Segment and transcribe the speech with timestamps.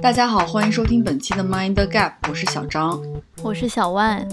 [0.00, 3.02] 大家好，欢迎收听本期的 Mind the Gap，我是小张。
[3.42, 4.26] 我是小万。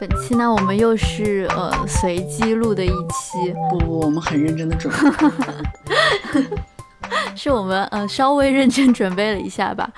[0.00, 6.48] 本期呢，我们又是呃随机录的一期，不不，我们很认真的准备。
[7.36, 9.90] 是我们呃稍微认真准备了一下吧。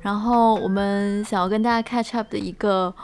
[0.00, 2.94] 然后我们想要跟大家 catch up 的一个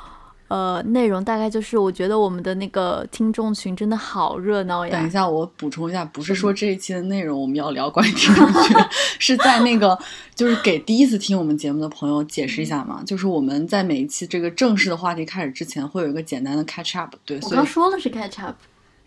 [0.52, 4.92] 呃内容，大概就是我觉得我们的那个听众群真的好热闹呀。
[4.92, 8.76] 等一下，我补充一下，不是说这一期的内容我们要聊关于听众群，
[9.18, 9.98] 是在那个
[10.34, 17.14] 就是给第一次听我们节目的朋友解释一下嘛，就是我们在每一期这个正式的话题开始之前，会有一个简单的 catch up。
[17.24, 18.56] 对，我刚说了是 catch up。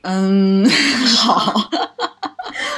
[0.05, 0.63] 嗯，
[1.17, 1.53] 好。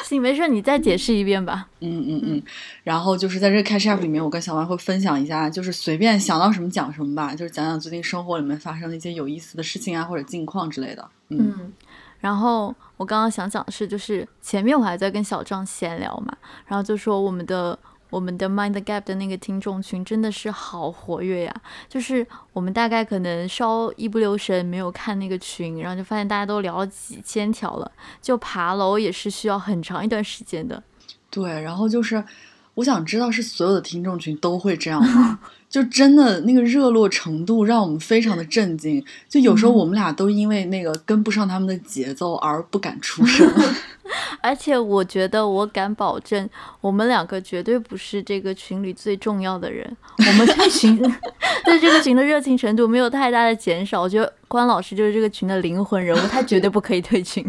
[0.06, 1.68] 行，没事，你再解释一遍吧。
[1.82, 2.44] 嗯嗯嗯，
[2.86, 11.06] 然后就是在这个 catch up 里面，我跟小万会分享一下，就是随便想到什么讲什么吧，就是讲讲最近生活里面发生的一些有意思的事情啊，或者近况之类的。
[11.28, 11.74] 嗯，
[12.22, 16.34] 然后我刚刚想讲的是，就是前面我还在跟小张闲聊嘛，
[16.68, 17.78] 然后就说我们的。
[18.10, 21.62] 我们的 Mind Gap 的那个听众群真的是好活跃呀！
[21.90, 27.92] 就是我们大概可能稍一不留神没有看那个群，然后就发现大家都聊了几千条了。
[28.22, 30.82] 就爬楼也是需要很长一段时间的。
[31.30, 32.24] 对，然后就是
[32.76, 35.40] 我想知道是所有的听众群都会这样吗？
[35.70, 39.04] 就真的那个热络程度让我们非常的震惊。
[39.28, 43.48] 就有时候我们俩都因为那个跟不上他们的节奏而不敢出声。
[44.42, 49.86] 而且我觉得，我敢保证，我们两个绝对不是这个群里最重要的人。
[50.18, 50.98] 我们这群
[51.66, 54.02] 对这个群的热情程度没有太大的减少。
[54.02, 57.46] 我觉得关老师就是这个群的灵魂人物，他绝对不可以退群。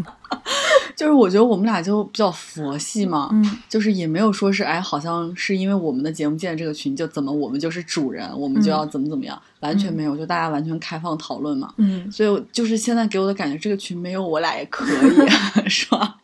[0.99, 11.73] 就是我觉得我们俩就比较佛系嘛，嗯，就是也没有说是哎，好像是因为我们的节目建这个群，就怎么我们就是主人，我们就要怎么怎么样，完全没有，就大家完全开放讨论嘛。
[11.77, 15.29] 嗯，所以就是现在给我的感觉，这个群没有我俩也可以，
[15.69, 16.17] 是吧？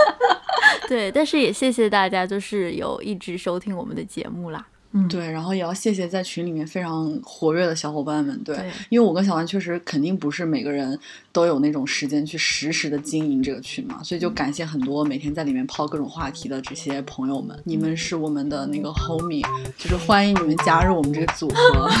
[0.86, 4.66] 对，但是也谢谢大家，就是有一直收听我们的节目啦。
[4.98, 8.42] 嗯，对，然后也要谢谢在群里面非常活跃的小伙伴们。
[8.42, 8.56] 对，
[8.88, 10.98] 因为我跟小万确实肯定不是每个人
[11.32, 19.44] 都有那种时间去实时的经营这个群嘛，所以就感谢很多每天在里面抛各种话题的这些朋友们，你们是我们的那个 homie，
[19.76, 21.90] 就是欢迎你们加入我们这个组合。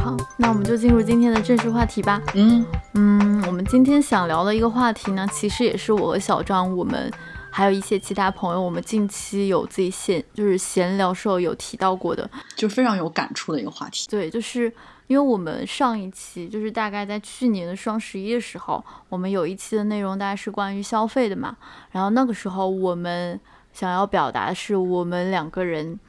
[0.00, 2.22] 好那我们就进入今天的正式话题吧。
[2.34, 3.37] 嗯嗯，
[3.68, 7.12] 今天想聊的一个话题呢，其实也是我和小张，我们
[7.50, 14.08] 还有一些其他朋友，我们近期有自己闲就是闲聊时候有提到过的，就非常有感触的一个话题。
[14.08, 14.72] 对，就是
[15.06, 21.54] 因为我们上一期就是大概在去年的双十一的时候，我们有一期的内容大概是关于消费的嘛，
[21.90, 23.38] 然后那个时候我们
[23.74, 26.00] 想要表达的是我们两个人，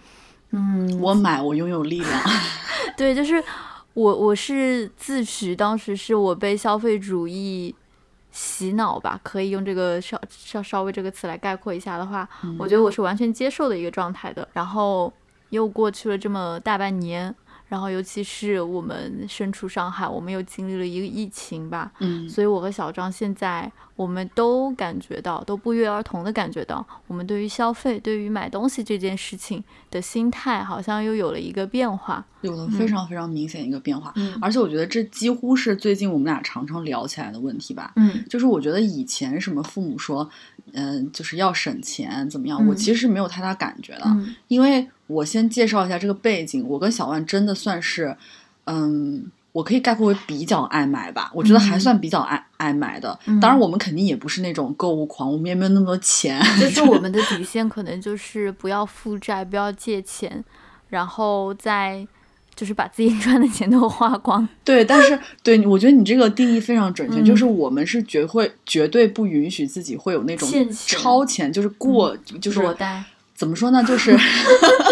[0.52, 2.22] 嗯，我买我拥有力量，
[2.96, 3.44] 对，就是。
[3.94, 7.75] 我我是自诩当时是我被消费主义
[8.31, 14.47] 洗脑吧，可以用这个稍稍稍微这个词来概括一下的话，我觉得我是完全接受的一个状态的。
[14.53, 15.11] 然后
[15.49, 17.35] 又过去了这么大半年。
[17.69, 34.12] 然后，尤其是我们身处上海，我们又经历了一个疫情吧，嗯，所以我和小张现在我们都感觉到，都不约而同的感觉到，我们对于消费、对于买东西这件事情的心态，好像又有了一个变化，有了非常非常明显一个变化。
[34.16, 37.94] 嗯，而且我觉得这几乎是最近我们俩常常聊起来的问题吧。
[37.97, 40.28] 嗯，就是我觉得以前什么父母说，
[40.74, 44.06] 嗯，就是要省钱怎么样，我其实是没有太大感觉的，
[44.47, 44.90] 因为。
[45.09, 48.16] 我先介绍一下这个背景，我跟小万真的算是，
[48.66, 53.18] 嗯，我可以概括为比较爱买吧，我觉得还算比较爱爱买的。
[53.42, 56.40] 当然，我们肯定也不是那种购物狂，我们也没有那么多钱。
[56.59, 60.44] 就 是我们的底线可能就是不要负债，不要借钱，
[60.90, 62.08] 然后再
[62.56, 64.47] 就是把自己 赚的钱都花光。
[64.64, 70.47] 对，但是对我觉得你这个定义非常准确，就是我们是绝会绝对不允许自己会有那种
[70.88, 73.03] 超前，就是过就是裸贷。
[73.39, 73.81] 怎么说呢？
[73.81, 74.11] 就是，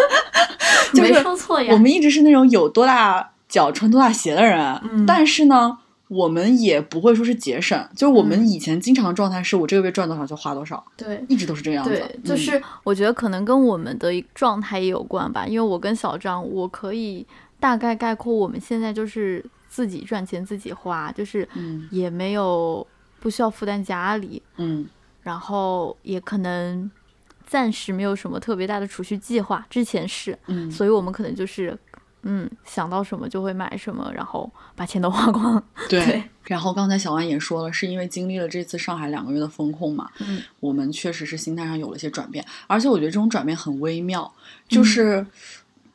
[0.96, 1.74] 没说错呀。
[1.74, 5.78] 我们一直是那种有多大脚穿多大鞋的人，但是呢，
[6.08, 7.78] 我们也不会说是节省。
[7.94, 11.90] 就是我们以前经常状态是我这个月赚多少就花多少，对，一直都是这样子。
[11.90, 15.46] 对，就是我觉得可能跟我们的状态也有关吧。
[15.46, 17.28] 因为我跟小张，我可以
[17.60, 21.46] 大概概括我们现在就是自己赚钱自己花，就是
[21.92, 22.88] 也没有
[23.20, 24.88] 不需要负担家里，嗯，
[25.22, 26.90] 然后也可能。
[27.48, 31.76] 暂时没有什么特别大的储蓄计划，之前是，嗯，所以我们可能就是，
[32.24, 35.64] 嗯，想到什么就会买什么，然后把钱都花光。
[35.88, 44.30] 对，然后刚才小万也说了，是因为经历了这次上海两个月的风控嘛，嗯，我们确实是心态上有了一些转变，而且我觉得这种转变很微妙，
[44.68, 45.26] 就是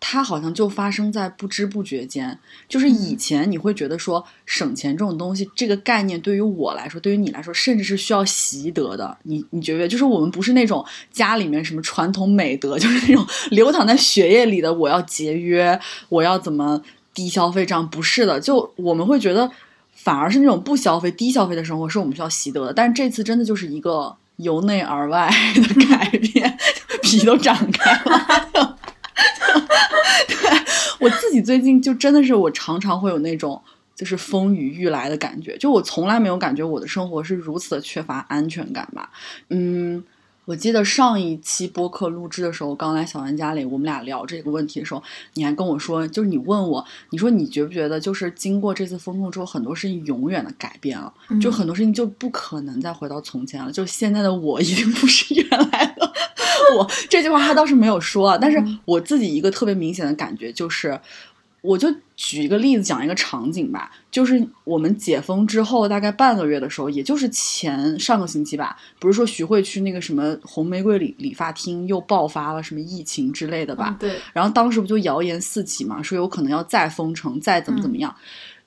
[0.05, 2.37] 它好像就发生在不知不觉间。
[2.69, 9.17] 就是以前你会觉得说省钱这种东西，这个概念对于我来说，对于你来说，甚至是需要习得的。
[9.23, 15.79] 你你觉得，就是我们不是那种家里面什么传统美德， 就是那种流淌在血液里的，我要节约，
[16.09, 16.83] 我要怎么
[17.15, 18.41] 低消费，这样不是的。
[18.41, 19.49] 就我们会觉得，
[19.93, 22.73] 反而是那种不消费、低消费的生活，是我们需要习得的。
[22.73, 24.17] 但是这次真的就是一个。
[24.37, 26.59] 由内而外的改变，
[27.03, 28.72] 皮都长开了。
[31.03, 33.61] 对我自己最近就真的是，我常常会有那种
[33.95, 35.57] 就是风雨欲来的感觉。
[35.59, 39.11] 就我从来没有感觉我的生活是如此的缺乏安全感吧。
[39.49, 40.03] 嗯。
[40.45, 45.01] 我记得上一期播客录制的时候，刚来小安家里，我们俩聊这个问题的时候，
[45.35, 55.92] 你还跟我说，就是你问我，你说你觉不觉得，就是经过这次风控之后，很多事情永远的改变了，就很多事情就不可能再回到从前了，就现在的我已经不是原来的
[56.79, 56.91] 我。
[57.09, 61.01] 这句话他倒是没有说，但是我自己一个特别明显的感觉就是。
[61.63, 73.97] 我就举一个例子，讲一个场景吧，就是我们解封之后大概半个月的时候，也就是前上个星期吧，不是说徐汇区那个什么红玫瑰理理发厅又爆发了什么疫情之类的吧？
[74.01, 74.17] 对。
[74.33, 78.13] 然后当时不就谣言四起嘛，说有可能要再封城，再怎么怎么样。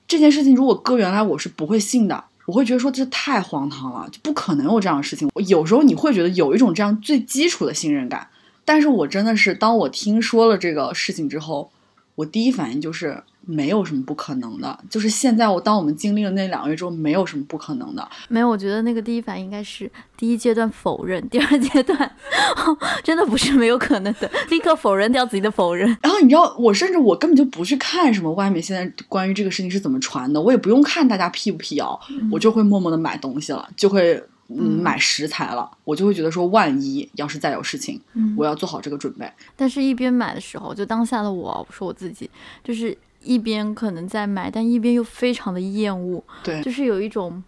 [0.07, 5.29] 这件事情如果搁原来我是不会信的，我会觉得说这太荒唐了，就不可能有这样的事情。
[5.47, 8.27] 有时候你会觉得有一种这样最基础的信任感，
[8.63, 11.71] 但是我真的是当我听说了这个事情之后。
[12.15, 18.09] 我第一反应就是没有什么不可能的，就是现在我当我们经历了那两个月之后，没有什么不可能的。
[18.29, 22.15] 没有，我觉得那个第一反应应该是第一阶段否认，第二阶段
[23.03, 25.87] 真的不是没有可能的，立刻否认掉自己的否认。
[26.01, 31.99] 然后你知道，我甚至我根本就不去看什么外面现在关于这个事情是怎么传的，我也不用看大家辟不辟谣，
[32.31, 34.23] 我就会默默的买东西了，就会。
[34.47, 37.99] 嗯，买食材了，我就会觉得说，万一要是再有事情，
[38.37, 39.31] 我要做好这个准备。
[39.55, 42.29] 但是，一边买的时候，就当下的我，我说我自己，
[42.63, 47.43] 就是一边可能在买，但一边又非常的厌恶，对，就是有一种，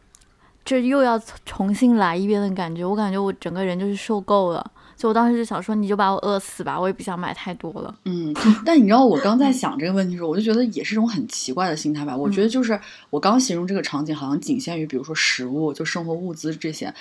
[0.65, 2.83] 这又要重新来一遍的感觉。
[2.83, 4.71] 我感觉我整个人就是受够了。
[4.97, 7.95] 就我当时就想说，你就把我饿死吧，我也不想买太多了。
[8.05, 8.33] 嗯，
[8.65, 12.17] 但你知道我刚在想这个问题的时候，我就觉得也是一种很奇怪的心态吧。
[12.17, 12.77] 我觉得就是
[13.11, 16.91] 我刚形容这个场景，好像仅限于比如说食物，就生活物资这些。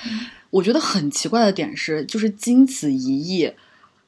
[0.50, 3.50] 我觉得很奇怪的点是，就是经此一役。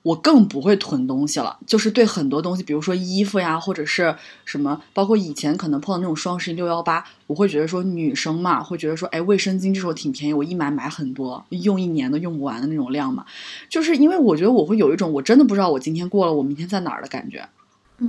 [0.03, 4.15] 我更不会囤东西了，就是对很多东西，比如说衣服呀，或者是
[4.45, 13.27] 什么，包括以前可能碰到那种双十一、六幺八，我会觉得说女生嘛，会觉得说，哎，卫生巾这时候挺便宜，我一买买很多，用一年都用不完的那种量嘛。
[13.69, 17.47] 就是因为我觉得我会有一种我真的不知道我今天过了，我明天在哪儿的感觉，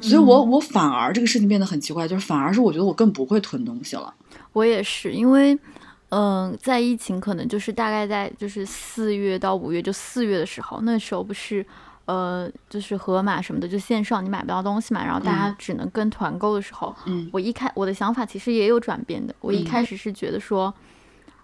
[0.02, 4.14] 所以我我反而这个事情变得很奇怪，就是反而是我觉得我更不会囤东西了。
[4.54, 5.58] 我也是，因为。
[6.10, 11.66] 嗯，在疫情可能就是大概在就是四月到五月，就四月的时候，那时候不是，
[12.06, 20.74] 呃，就是盒马什么的，就线上你买不到东西嘛，然后大家只能跟团购的时候，嗯，我一开我的想法其实也有转变的，我一开始是觉得说。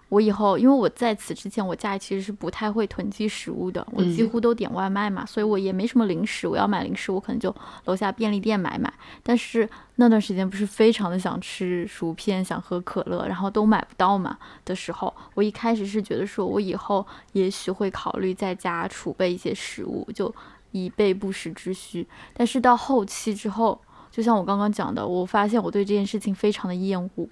[0.08, 6.46] 我以后，因为我在此之前，我家里其实是不太会囤积食物的，我几乎都点外卖嘛，所以我也没什么零食。
[6.46, 7.54] 我要买零食，我可能就
[7.86, 8.92] 楼下便利店买买。
[9.24, 20.32] 但是那段时间不是非常的想吃薯片，想喝可乐，然后都买不到嘛的时候，我一开始是觉得说我以后也许会考虑在家储备一些食物，就
[20.70, 22.06] 以备不时之需。
[22.32, 23.80] 但是到后期之后，
[24.12, 27.28] 就像我刚刚讲的，我发现我对这件事情非常的厌恶，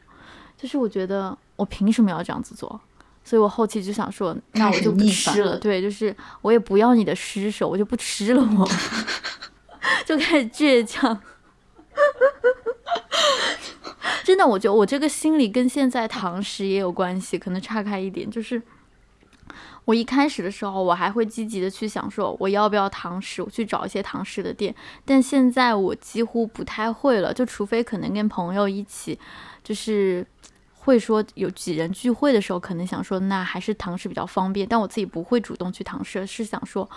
[0.64, 1.37] 就是我觉得。
[1.56, 2.80] 我凭什么要这样子做？
[3.23, 5.56] 所以我后期就想说，那我就不吃了。
[5.56, 8.42] 对，就是我也不要你的施舍，我就不吃了。
[8.59, 8.68] 我
[10.04, 11.16] 就开始倔强。
[14.25, 18.28] 真的，我觉得我这个心理跟现在堂食也有关系，可能岔开一点。
[18.28, 18.61] 就是
[19.85, 23.40] 我一开始的时候，我还会积极的去想说，我要不要堂食？
[23.40, 24.75] 我去找一些堂食的店。
[25.04, 29.16] 但现在我几乎不太会了，就除非可能跟朋友一起，
[29.62, 30.26] 就是。
[30.85, 36.88] 会说有几人聚会的时候，可能想说那还是堂食比较方便，但我自己不会主动去堂食，是想说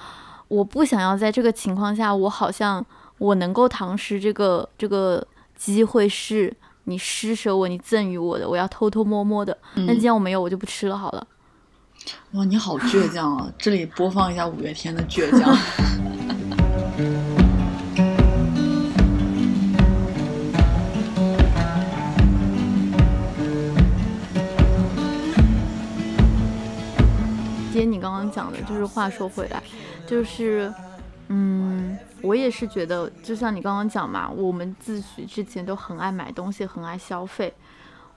[0.47, 2.85] 我不想要在这个情况下，我好像
[3.17, 5.25] 我能够堂食这个这个
[5.55, 6.53] 机会是
[6.83, 9.57] 你施舍我，你赠予我的，我要偷偷摸摸的。
[9.73, 11.25] 那既然我没有，我就不吃了好了。
[12.33, 13.51] 哇，你好倔强啊！
[13.57, 15.57] 这里播放一下五月天的倔强。
[27.91, 29.61] 你刚刚讲的，就是话说回来，
[30.05, 30.73] 就是，
[31.29, 37.53] 嗯，我也是觉得，就像你刚刚讲嘛，我们自诩之前都很爱买东西，很爱消费。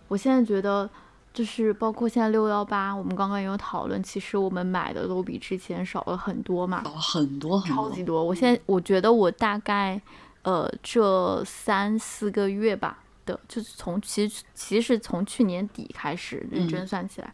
[0.09, 0.89] 我现在觉得，
[1.33, 8.25] 就是包括现在六幺八，我们刚刚也有讨论，其实我们买的都比之前少了很多嘛，很多很多，超级多。
[8.25, 10.01] 我现在我觉得我大概
[10.43, 17.33] 呃这三四个月吧的，就是从其实其实从去年底开始认真算起来，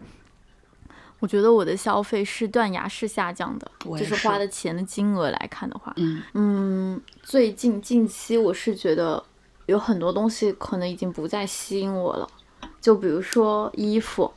[1.19, 9.23] 我觉得我的消费是断崖式下降的，就是花的钱的金额来看的话，嗯嗯，最近近期我是觉得
[9.67, 12.29] 有很多东西可能已经不再吸引我了，
[12.81, 14.31] 就比如说衣服。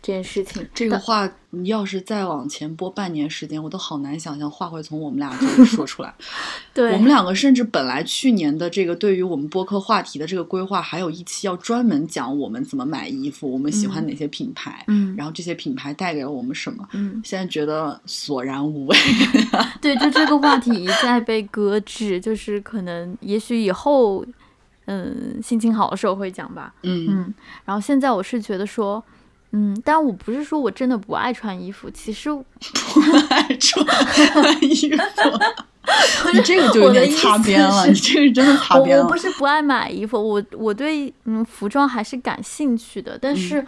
[0.00, 6.12] 这件事情，这个话你要是再往前播半年时间，我都好难想象话会从我们俩嘴里说出来。
[6.74, 18.96] 对我们两个，甚至本来去年的这个对于我们播客话题的这个规划，还有一期要专门讲我们怎么买衣服，我们喜欢哪些品牌，嗯，然后这些品牌带给了我们什么，嗯，现在觉得索然无味。
[19.80, 24.26] 对，就这个话题一再被搁置，就是可能也许以后，
[24.86, 29.00] 嗯，心情好的时候会讲吧，嗯嗯，然后现在我是觉得说。
[29.52, 32.44] 嗯，但我不是说我真的不爱穿衣服，其实不
[33.28, 33.84] 爱穿
[34.64, 34.98] 衣服，
[36.32, 39.04] 你这个就有点擦边了，你这个真的擦边了。
[39.04, 43.62] 我不是不爱买衣服，我我对嗯服装还是感兴趣的，但是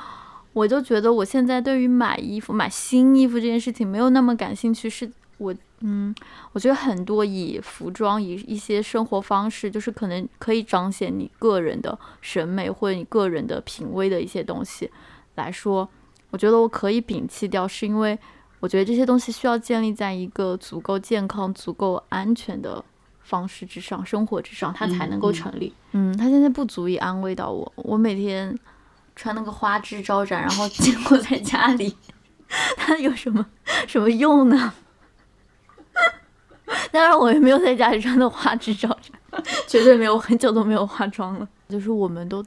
[0.55, 4.88] 我就觉得我现在对于买衣服、买新衣服这件事情没有那么感兴趣。
[4.88, 6.14] 是我嗯，
[6.53, 14.88] 我觉得很多以服装、以一些生活方式，就是可能可以彰显你个人的审美或者你个人的品味的一些东西。
[15.37, 15.88] 来说，
[16.31, 18.19] 我觉得我可以摒弃掉，是因为
[18.61, 22.83] 我觉得这些东西需要建立在一个足够健康、足够安全的
[23.23, 25.75] 方式之上、生活之上，它才能够成立。
[25.93, 27.73] 嗯，它现在不足以安慰到我。
[27.76, 28.57] 我每天
[29.17, 31.97] 穿那个花枝招展，然后经过在家里，
[32.76, 33.47] 它有什么
[33.87, 34.73] 什么用呢？
[36.91, 41.49] 当然，我也没有在家里穿的花枝招展，绝对没有，很久都没有化妆了。
[41.69, 42.45] 就是我们都。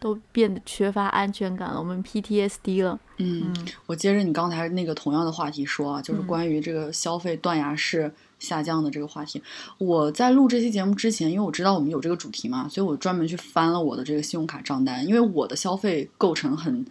[0.00, 2.98] 都变得缺乏安全感了，我们 PTSD 了。
[3.18, 3.54] 嗯，
[3.86, 9.40] 我接着你刚才那个同样的话题说啊，就是关于这个消费断崖式下降的这个话题。
[9.78, 16.84] 我在录这期节目之前，因为我知道我们有这个主题嘛，所以我专门去翻了我的这个信用卡账单，因为我的消费构成很。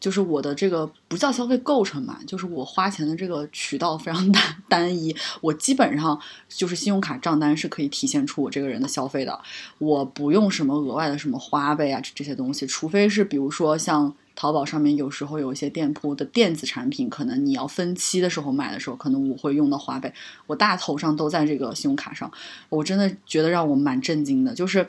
[0.00, 5.14] 就是我的这个不叫消费构成吧，就是我花钱的这个渠道非常 单单一。
[5.40, 9.40] 我基本上就是信用卡账单是可以体现出我这个人的消费的，
[9.78, 20.12] 我不用什么额外的什么花呗啊这些东西，除非是比如说像淘宝上面有时候有一些店铺的电子产品，可能你要分期的时候买的时候，可能我会用到花呗。
[20.46, 22.30] 我大头上都在这个信用卡上，
[22.68, 24.86] 我真的觉得让我蛮震惊的，就是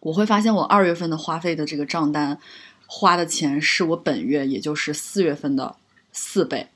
[0.00, 2.38] 我会发现我二月份的花费的这个账单。
[2.90, 5.76] 花的钱是我本月，也就是四月份的
[6.10, 6.66] 四倍，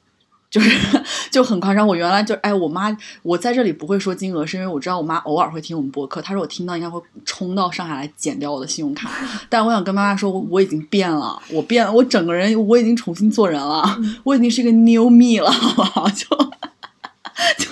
[0.50, 0.71] 就是
[1.33, 1.87] 就很夸张。
[1.87, 9.11] 我原来就哎，我妈，我在这里不会说金额，是因为我知道我妈偶尔会听我们播客，她说我听到应该会冲到上海来剪掉我的信用卡。
[9.49, 16.09] 但我想跟妈妈说，我已经变了，我变了，我整个人我已经重新做人了，我已经是一个 new me 了，好不好？
[16.12, 16.26] 就。
[17.58, 17.66] 就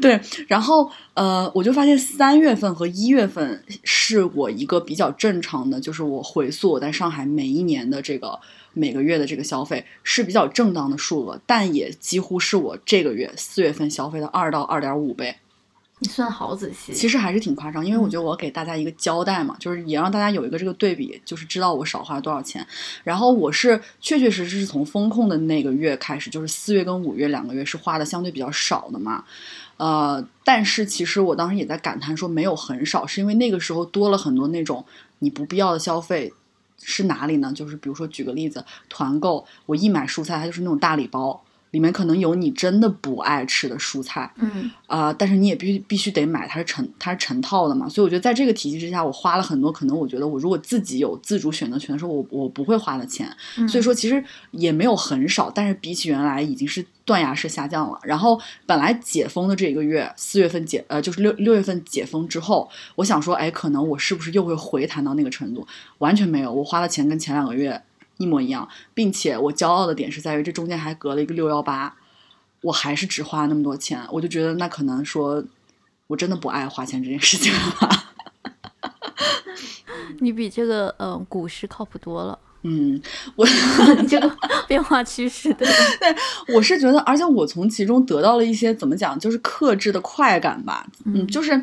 [0.00, 8.38] 对，然后呃，我就发现三月份和一月份是我一个比较正常的，就是我回溯我在上海每一年的这个
[8.72, 15.36] 每个月的这个消费是比较正当的数额，但也几乎是我这个月四月份消费的二到二点五倍。
[16.04, 22.64] 你算好仔细，其实还是挺夸张，因为我觉得我给大家一个交代嘛，就是也让大家有一个这个对比，就是知道我少花了多少钱。
[23.02, 29.24] 然后我是确确实实是从风控的那个月开始，就是四月跟五月两个月是花的相对比较少的嘛。
[29.78, 34.84] 呃，但是其实我当时也在感叹说没有很少，是因为那个时候多了很多那种
[35.20, 36.30] 你不必要的消费。
[36.86, 37.50] 是哪里呢？
[37.54, 41.42] 就是比如说举个例子，团购，我一买蔬菜，它就是那种大礼包。
[41.74, 53.28] 里面可能有你真的不爱吃的蔬菜，嗯啊，但是你也必须必须得买，它是成它是成套的嘛，所以我觉得在这个体系之下，我花了很多，可能我觉得我如果自己有自主选择权的时候，我我不会花的钱，
[53.68, 57.98] 所以说其实也没有很少，但是比起原来已经是断崖式下降了。
[58.04, 65.66] 然后本来解封的这一个月，四月份解呃就是六六月份解封之后，我想说，哎，可能我是不是又会回弹到那个程度？
[65.98, 67.82] 完全没有，我花的钱跟前两个月。
[68.16, 71.96] 一模一样，并且我骄傲的点是在于这中间还隔了一个六幺八，
[72.60, 75.42] 我还是只花了那么多钱，我就觉得那可能说，
[76.06, 78.04] 我真的不爱花钱这件事情了。
[80.20, 82.38] 你比这个嗯股市靠谱多了。
[82.66, 82.98] 嗯，
[83.36, 83.46] 我
[84.08, 85.66] 这个变化趋势的，
[86.00, 90.86] 对，我是觉得，而且我从其中得到了一些怎么讲，就是克制的快感吧。
[91.04, 91.62] 嗯，就是。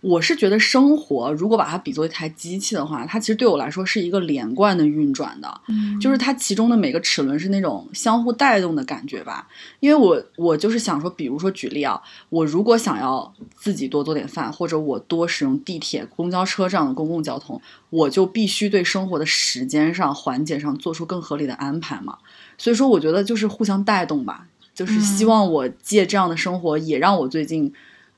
[0.00, 5.60] 我是觉得生活如果把它比作一台机器的话，它其实对我来说是一个连贯的运转的，
[6.00, 9.46] 就是它其中的每个齿轮是那种相互带动的感觉吧。
[9.80, 22.16] 因为我我就是想说，比如说举例啊，我如果想要自己多做点饭，或者我多使用地铁、公交车这样的公共交通，我就必须对生活的时间上、环节上做出更合理的安排嘛。
[22.56, 27.70] 所以说，我觉得就是互相带动吧，就是希望我借这样的生活，也让我最近。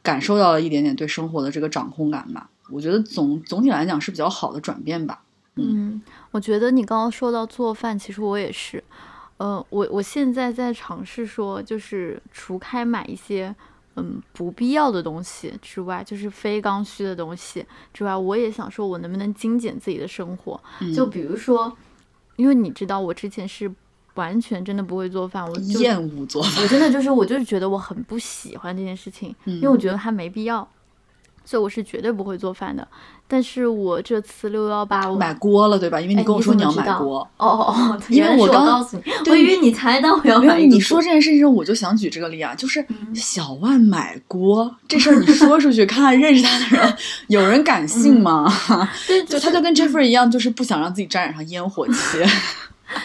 [0.03, 5.23] 感受到了一点点对生活的这个掌控感吧，我觉得总总体来讲是比较好的转变吧。
[5.57, 8.83] 嗯，我觉得你刚刚说到做饭，其实我也是。
[9.37, 13.55] 呃，我我现在在尝试说，就是除开买一些
[13.97, 20.61] 嗯不必要的东西之外，就是非刚需的东西之外，我也想说，我能不能精简自己的生活？
[20.95, 21.77] 就比如说，
[22.37, 23.71] 因为你知道，我之前是
[24.14, 30.66] 完全真的不会做饭，我厌恶做饭，我真的就是我就是觉得我很不喜欢这件事情，因为我觉得它没必要。
[31.45, 32.87] 所以我是绝对不会做饭的，
[33.26, 36.00] 但是我这次六幺八我买锅了，对吧？
[36.00, 40.61] 因为你跟我说你要买锅，哦哦哦， 因为我刚告诉你，我以为你猜到我要买。
[40.61, 48.49] 你说这件事情，我就想举这个例啊，就是小万买锅这事儿，你说出去，看 看认识他的人有人敢信吗？
[49.09, 52.19] 对， 就他就跟 Jeffrey 一样，就是不想让自己沾染上烟火气。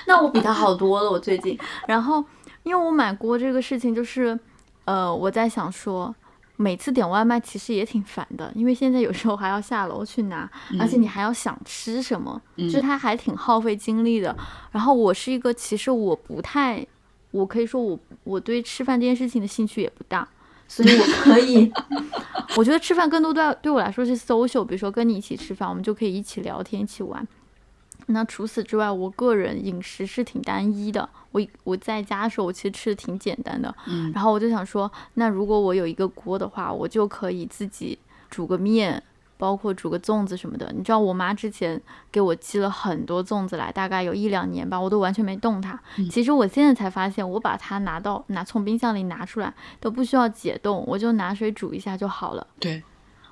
[0.05, 1.57] 那我比他好多了，我最近。
[1.87, 2.23] 然后，
[2.63, 4.37] 因为我买锅这个事情，就是
[4.85, 6.13] 呃，我在想说。
[6.59, 12.41] 每次点外卖其实也挺烦的，因为现在有时候还要下楼去拿，而且你还要想吃什么，
[12.73, 14.35] 就它还挺耗费精力的。
[14.71, 16.83] 然后我是一个，其实我不太，
[17.29, 20.27] 我可以说我我对吃饭这件事情的兴趣也不大，
[20.67, 21.71] 所以我可以，
[22.57, 27.23] 我觉得吃饭更多对对我来说是 social，比如说跟你一起吃饭，我们就可以一起聊天，一起玩。
[28.09, 31.07] 那除此之外，我个人饮食是挺单一的。
[31.31, 33.73] 我我在家的时候，我其实吃的挺简单的。
[33.85, 37.99] 嗯，然后我就想说，那如果我有一个锅的话，我就可以自己
[38.29, 39.03] 煮个面，
[39.37, 40.71] 包括煮个粽子什么的。
[40.73, 41.79] 你知道，我妈之前
[42.11, 45.77] 给我寄了很多粽子来，大概有一两年吧，我都完全没动它。
[46.09, 52.47] 其实我现在才发现，我把它拿到拿从冰箱里拿出来都不需要解冻，我就拿水煮一下就好了。
[52.59, 52.81] 对。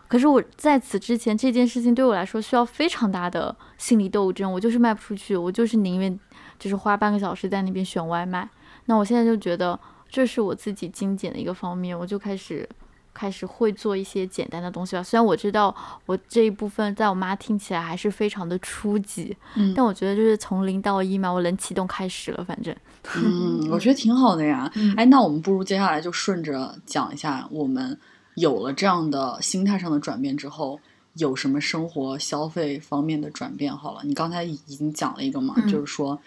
[0.08, 6.20] 可是我在此之前这件事情对我来说需要非常大的心理斗争，我就是卖不出去，我就是宁愿
[6.60, 8.48] 就是花半个小时在那边选外卖。
[8.86, 12.70] 那我现在就觉得这是我自己精简的一个方面，我就开始
[13.16, 15.02] 开始会做一些简单的东西吧。
[15.02, 22.75] 虽然我知道我这一部分在我妈听起来还是非常的初级，嗯，但我觉得就是从零到一嘛，我能启动开始了，反正，
[23.16, 24.72] 嗯，我觉得挺好的呀。
[24.96, 28.00] 哎，那我们不如接下来就顺着讲一下我们。
[28.36, 30.80] 有了这样的心态上的转变之后，
[31.16, 33.76] 有什么生活消费方面的转变？
[33.76, 36.20] 好了，你刚才已经讲了一个嘛，就是说，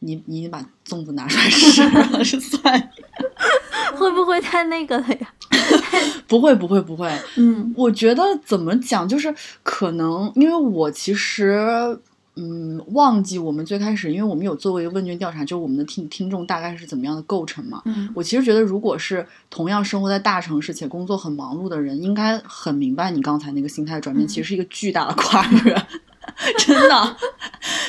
[0.00, 2.90] 你你把粽子拿出来吃了 是算，
[3.94, 5.34] 会不会太那个了呀？
[6.26, 11.98] 不会不会不会，嗯，我觉得怎么讲，就是可能因为我其实。
[12.36, 17.82] 嗯，忘记我们最开始，因为我们有做过一个问卷调查，就是我们的听听众大概是怎么样的构成嘛。
[17.84, 25.74] 嗯，我其实觉得，如果是同样生活在大城市且工作很忙碌的人，应该很明白你刚才那个心态转变，其实是一个巨大的跨越，
[26.58, 27.16] 真的，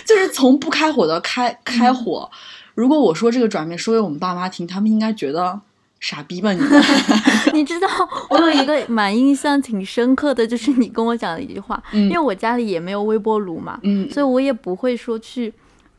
[0.05, 2.29] 就是从不开火到开开火。
[2.73, 5.61] 如果我说这个转变说给我们爸妈听，他们应该觉得。
[6.01, 6.59] 傻逼吧你！
[7.53, 7.87] 你知道
[8.29, 15.53] 我有一个 蛮印象挺深刻的，就是你跟我讲的一句话，因为我家里也没有微波炉嘛，嗯，所以我也不会说去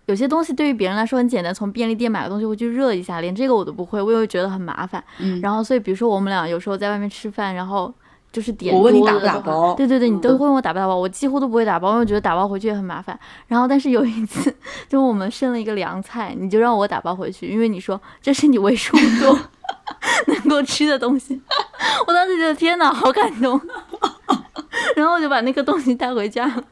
[0.06, 5.02] 有些东西对于别人来说很简单，从便利店买个东西会去热一下，连这个我都不会，我也会觉得很麻烦。
[5.20, 7.94] 嗯，然后所以比如说我们俩有时候在外面吃饭，然后
[8.32, 9.72] 就是点，我问你打不打包？
[9.74, 13.16] 对对对，你都会问我打不打包，我几乎都不会打包，因为我觉得打包回去也很麻烦。
[13.46, 14.52] 然后但是有一次，
[14.88, 19.38] 就我们剩了一个凉菜，你就让我打包回去，因为你说这是你为数不多。
[20.26, 21.40] 能够吃的东西，
[22.06, 23.60] 我当时觉得天哪，好感动，
[24.96, 26.48] 然后我就把那个东西带回家。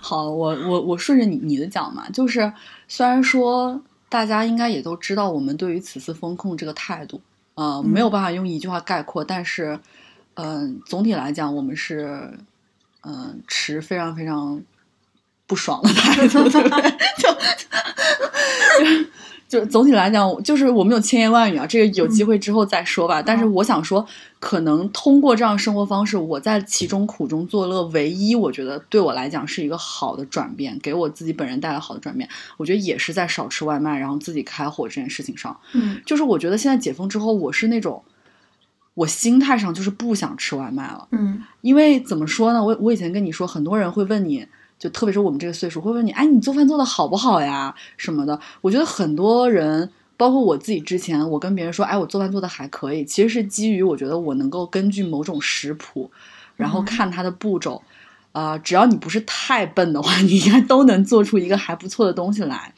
[0.00, 2.52] 好，我我我顺着你你的讲嘛，就是
[2.88, 7.20] 虽然说大家应该也都知道我们对于此次风控这个态度，
[7.54, 9.78] 呃，没有办法用一句话概括，但是，
[10.34, 12.36] 嗯，总体来讲，我们是
[13.02, 14.60] 嗯持非常非常
[15.46, 16.90] 不爽的态度，对不对？
[17.18, 17.28] 就
[19.50, 19.66] 就。
[19.66, 23.20] 总体来讲，就是我们有千言万语啊，这个有机会之后再说吧。
[23.20, 24.04] 但是我想说，
[24.38, 32.28] 可能通过这样生活方式，我在其中苦中作乐，唯一我觉得对我来讲是一个好的转变，给我自己本人带来好的转变。
[32.56, 35.56] 我觉得也是在少吃外卖，然后自己开火这件事情上。
[35.74, 38.02] 嗯，就是我觉得现在解封之后，我是那种，
[38.94, 41.06] 我心态上就是不想吃外卖了。
[41.12, 42.64] 嗯，因为怎么说呢？
[42.64, 44.46] 我我以前跟你说，很多人会问你。
[44.80, 47.72] 就特别是我们这个岁数，会问你，哎，你做饭做的好不好呀？
[47.98, 48.40] 什么的。
[48.62, 56.10] 我觉得很多人，包括我自己，之前我跟别人说，哎，我做饭做的还可以，其实是基于我觉得我能够根据某种食谱，
[56.56, 57.82] 然后看它的步骤，
[58.32, 62.72] 啊，只要你不是太笨的话， 你应该都能做出一个还不错的东西来。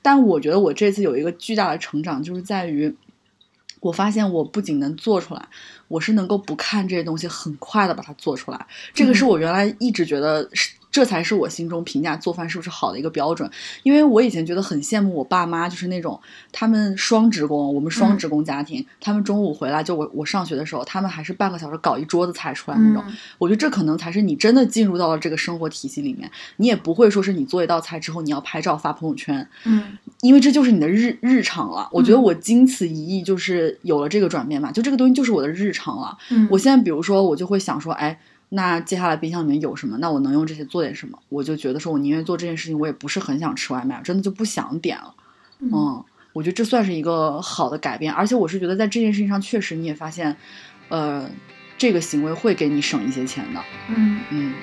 [0.00, 2.94] 但我觉得我这次有一个巨大的成长，就是在于，
[3.80, 5.48] 我发现我不仅能做出来，
[5.88, 8.66] 我是能够不看这些东西，很快的把它做出来。
[8.94, 10.74] 这个是我原来一直觉得是。
[10.90, 13.48] 这才是我心中评价做饭是不是好的一个标准。
[13.82, 23.04] 因为我以前觉得很羡慕我爸妈，就是那种他们双职工，我们双职工家庭，他们中午回来就我我上学的时候，他们还是半个小时搞一桌子菜出来那种。
[23.38, 31.88] 我觉得这可能才是你真的进入到了这个生活体系里面，你也不会说是你做一道菜之后你要拍照发朋友圈，嗯，因为这就是你的日日常了。
[31.92, 36.18] 我觉得我经此一役就是有了这个转变嘛，就这个东西就是我的日常了。
[36.30, 38.18] 嗯，我现在比如说我就会想说，哎。
[38.50, 39.96] 那接下来冰箱里面有什么？
[39.98, 41.18] 那我能用这些做点什么？
[41.28, 45.14] 我就觉得说，我宁愿做这件事情，我也不是很想吃外卖，真的就不想点了。
[45.60, 45.70] 嗯，
[46.32, 50.36] 我觉得这算是一个好的改变，而且我是觉得在这件事情上，确实你也发现，
[50.88, 51.30] 呃，
[51.78, 53.60] 这个行为会给你省一些钱的。
[53.88, 54.54] 嗯嗯。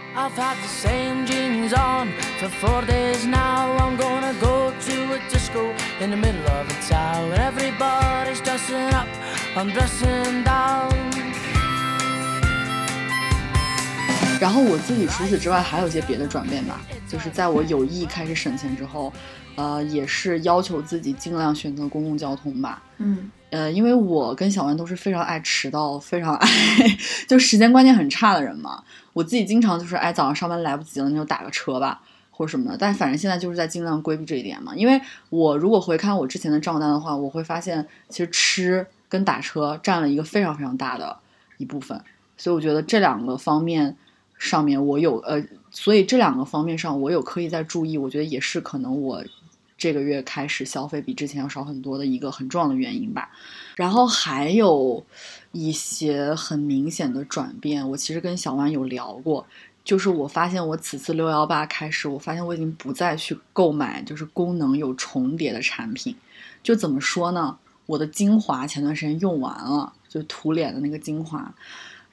[14.39, 19.12] 然后我自己除此之外还有一些别的转变吧，就是在我有意开始省钱之后，
[19.56, 22.84] 呃，也是要求自己尽量选择公共交通吧。
[22.97, 26.47] 嗯，呃，因为我跟小文都是非常爱迟到、非常爱
[27.28, 28.84] 就时间观念很差的人嘛。
[29.13, 32.78] 我自己经常就是哎早上上班来不及了，那就打个车吧，或者什么的。
[32.78, 34.73] 但反正现在就是在尽量规避这一点嘛。
[34.76, 41.17] 因为我如果回看我之前的账单的话，我会发现其实吃跟打车占了一个非常非常大的
[41.58, 42.00] 一部分，
[42.38, 43.97] 所以我觉得这两个方面。
[44.38, 49.23] 上面我有呃，所以这两个方面上我有刻意在注意，我觉得也是可能我
[49.78, 53.30] 这个月开始消费比之前要少很多的一个很重要的原因吧。
[53.76, 55.04] 然后还有
[55.52, 59.45] 一些很明显的转变，我其实跟小万有聊过，
[59.84, 66.15] 就是我发现我此次六幺八开始，我发现我已经不再去购买就是功能有重叠的产品。
[66.63, 67.58] 就怎么说呢？
[67.86, 71.54] 我的精华前段时间用完了，就涂脸的那个精华。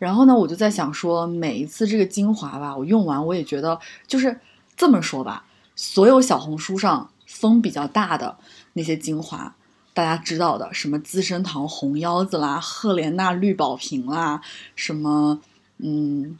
[0.04, 4.38] 然后呢，我就在想说，每一次这个精华吧，我用完我也觉得就是
[4.76, 5.46] 这么说吧。
[5.74, 8.36] 所有小红书上风比较大的
[8.74, 9.56] 那些精华，
[9.94, 14.42] 大家知道的，什么资生堂红腰子啦、赫莲娜绿宝瓶啦，
[14.76, 15.40] 什么
[15.78, 16.36] 嗯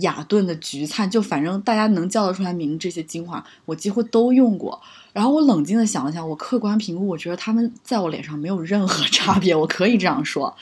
[0.00, 4.80] 雅顿的橘灿，就反正大家能叫得出来名这些精华，我几乎都用过。
[5.12, 10.54] 然后我冷静的想了想，我客观评估，我觉得他们在我脸上没有任何 差别，我可以这样说。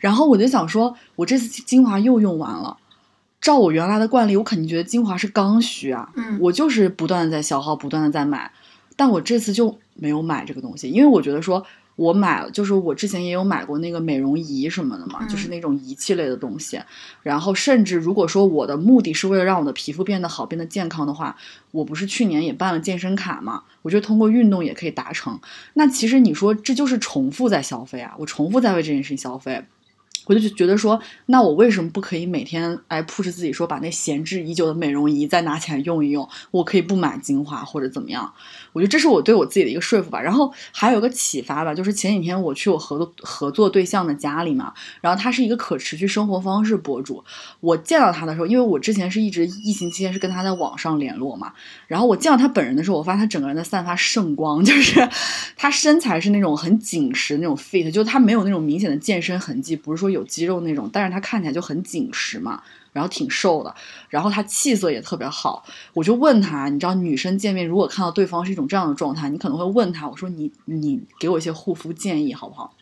[0.00, 2.76] 然后我就想说，我这次精华又用完了，
[3.40, 6.10] 照我原来的惯例，我肯定觉得精华是刚需啊。
[6.14, 8.52] 嗯，我就是不断的在消耗，不断的在买，
[8.96, 11.64] 但我这次就没有买这个东西，因为我觉得说。
[11.98, 16.80] 我买了，就是我之前也有买过那个美容仪什么的嘛，就是那种仪器类的东西。
[17.24, 21.36] 然后，甚至如果说我的目的是为了让我的皮肤变得好、变得健康的话，
[21.72, 23.64] 我不是去年也办了健身卡嘛？
[23.82, 25.36] 我觉得通过运动也可以达成。
[25.74, 29.64] 那其实你说这就是重复在消费啊，我重复在为这件事情消费。
[30.28, 36.28] 我就觉得说，那我为什么不可以每天哎 push 自己说把那闲置已久的美容仪再拿起来用一用？
[36.50, 38.30] 我可以不买精华或者怎么样？
[38.74, 40.20] 我觉得这是我对我自己的一个说服吧。
[40.20, 47.24] 然后还有个启发吧，就是前几天我去我合作合作对象的家里嘛，然后他是一个可持续生活方式博主。
[47.60, 51.54] 我见到他的时候，因为我之前是一直疫情期间是跟他在网上联络嘛，
[51.86, 55.08] 然后我见到他本人的时候，我发现他整个人在散发圣光，就是
[55.56, 60.17] 他身材是那种很紧实那种 fit，就他没有那种明显的健身痕迹，不是说有。
[60.18, 63.74] 有肌肉那种，但是他看起来就很紧实嘛，然后挺瘦的，
[64.08, 65.64] 然后他气色也特别好。
[65.94, 72.74] 我就问他，你知道女生见面如果看到对方是一种这样的状态，你可能会问他，我说你你给我一些护肤建议好不好？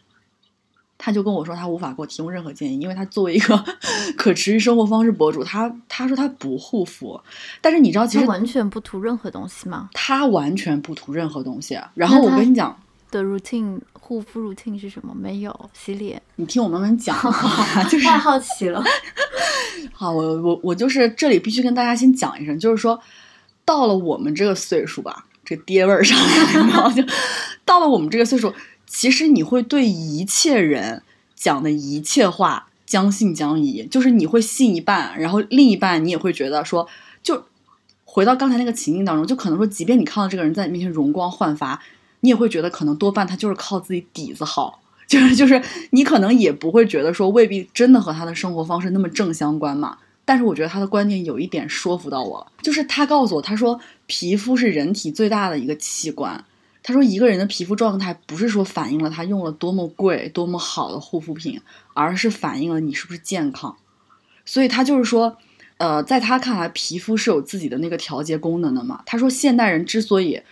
[0.99, 3.65] 他就跟我说他无法给我提供任何建议，因为他作为一个
[4.17, 7.21] 可持续生活方式博主，他他说他不护肤，
[7.61, 9.91] 但是你知道其实完全不涂任何东西吗？
[9.93, 12.75] 他完全不涂任何东西，然后我跟你讲。
[13.11, 15.15] 的 routine 护肤 routine 是什么？
[15.15, 16.21] 没有洗脸。
[16.37, 17.17] 你听我慢慢讲，
[17.91, 18.83] 就是太好奇了。
[19.93, 23.01] 好，我我我就是这里必须跟大家先讲一声，就是说
[23.65, 27.03] 到了我们这个岁数吧，这爹味儿上来，然后 就
[27.65, 28.53] 到了我们这个岁数，
[28.87, 31.03] 其实你会对一切人
[31.35, 36.87] 讲的一切话将信将疑，就是你会信一半，然后另一半你也会觉得说，
[37.23, 37.45] 就
[38.05, 41.81] 回到刚才那个情境当中，就可能说，即便你看到这个人在你面前容光焕发。
[42.27, 49.97] 你也会觉得可能多半他就是靠自己底子好， 就是就是你可能也不会觉得说未必真的和他的生活方式那么正相关嘛。
[50.25, 56.45] 但是我觉得他的观点有一点说服到我，就是他告诉我，他说皮肤是人体最大的一个器官。
[56.83, 61.61] 他说一个人的皮肤状态不是说反映了他用了多么贵、多么好的护肤品，
[61.95, 63.77] 而是反映了你是不是健康。
[64.45, 65.37] 所以他就是说，
[65.77, 69.03] 呃，在他看来，皮肤是有自己的那个调节功能的嘛。
[69.07, 70.43] 他说现代人之所以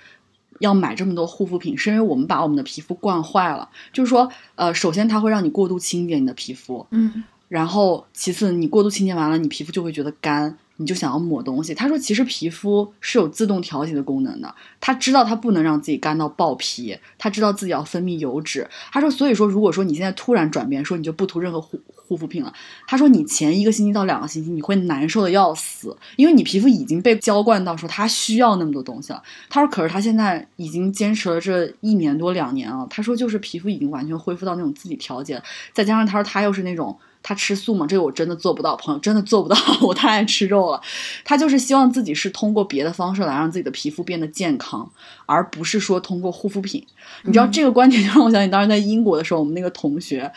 [0.64, 3.68] 要买这么多护肤品，是因为我们把我们的皮肤惯坏了。
[3.92, 11.74] 就是说，呃，首先它会让你过度清洁你的皮肤，嗯，然后其次你过度清洁完了，你皮肤就会觉得干，你就想要抹东西。
[11.74, 18.68] 他说，其实皮肤是有自动调节的功能的，他知道他不能让自己干到爆皮，他知道自己要分泌油脂。
[18.92, 22.52] 他说，所以说，如果说你现在突然转变，说你就不涂任何护护肤品了，
[22.86, 29.22] 他说你前一个星期到两个星期你会难受的要死，因为你皮肤已经被浇灌到说他需要那么多东西了。
[29.48, 36.96] 他说，可是他现在已经坚持了这一年多两年啊，他说就是皮肤已经完全恢复到那种自己调节，再加上他说他又是那种。
[37.26, 37.87] 他吃素吗？
[37.88, 39.56] 这个我真的做不到，朋友真的做不到。
[39.80, 40.80] 我太爱吃肉了。
[41.24, 44.88] 他就是希望自己是通过别的方式来让自己的皮肤变得健康，
[45.24, 46.84] 而不是说通过护肤品。
[47.22, 50.30] 你知道这个观点就让我想起当时在英国的时候，我们那个同学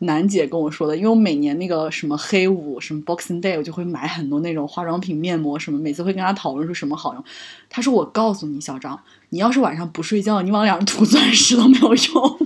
[0.00, 0.94] 楠姐跟我说的。
[0.94, 7.24] 因为我每年那个什么黑五什么 Boxing Day，我就会买很多那种化妆品、面膜什么，每次会跟他讨论说什么好用。
[7.70, 12.38] 他说：“我告诉你，小张，你要是晚上不睡觉，你往脸上涂钻石都没有用。”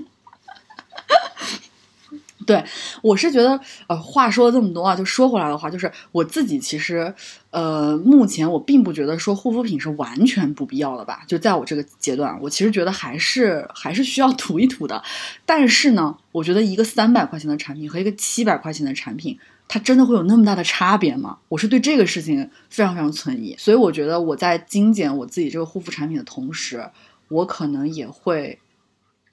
[2.49, 2.65] 对，
[3.03, 7.15] 我是觉得，呃，话说了这么多啊，就说回来的话，就是我自己其实，
[7.51, 11.25] 呃，目前我并不觉得说护肤品是完全不必要的吧。
[11.27, 15.03] 就在我这个阶段，我其实觉得还是还是需要涂一涂的。
[15.45, 21.37] 但是呢，我觉得一个三百块钱的产品和一个七百块钱的产品，它真的会有那么大的差别吗？
[21.51, 23.55] 我是对这个事情非常非常存疑。
[23.59, 26.83] 所以我觉得我在精简我自己这个护肤产品的同时，
[27.29, 28.59] 我可能也会。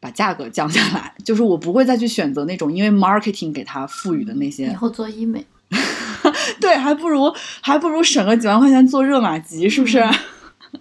[0.05, 4.67] 把价格降下来，就是我不会再去选择那种因为 marketing 给它赋予的那些。
[4.67, 5.43] 以后做医美，
[6.61, 10.07] 对，还不如还不如省个几万块钱做热玛吉，是不是？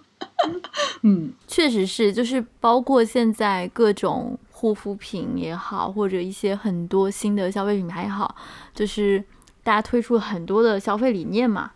[1.01, 8.35] 嗯，确实是，就是包括现在各种护肤品也好，或者一些很多新的消费品牌也好，
[8.75, 9.23] 就是
[9.63, 11.71] 大家推出了很多的消费理念嘛，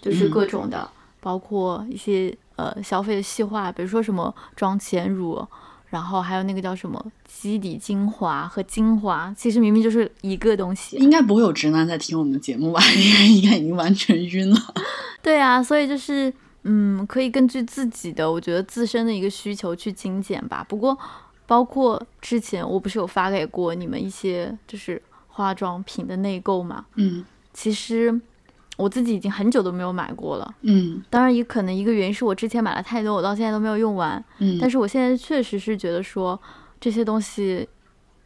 [0.00, 0.88] 就是各种的，
[1.20, 5.46] 包括一些呃消费的细化，比如说什么妆前乳。
[5.94, 10.96] 然后还有那个叫什么基底精华和精华，其实明明就是一个东西。
[10.96, 12.80] 应该不会有直男在听我们的节目吧？
[12.98, 14.56] 应该应该已经完全晕了。
[15.22, 20.66] 对啊，所以就是嗯，可以根据自己的，我觉得自身的一个需求去精简吧。
[20.68, 20.98] 不过，
[21.46, 26.86] 包括之前我不是有发给过你们一些就是化妆品的内购嘛？
[26.96, 28.20] 嗯，其实。
[28.76, 36.40] 我自己已经很久都没有买过了，嗯，当然也可能一个原因是我之前买了太多，我到现在都没有用完，嗯，但是我现在确实是觉得说
[36.80, 37.68] 这些东西，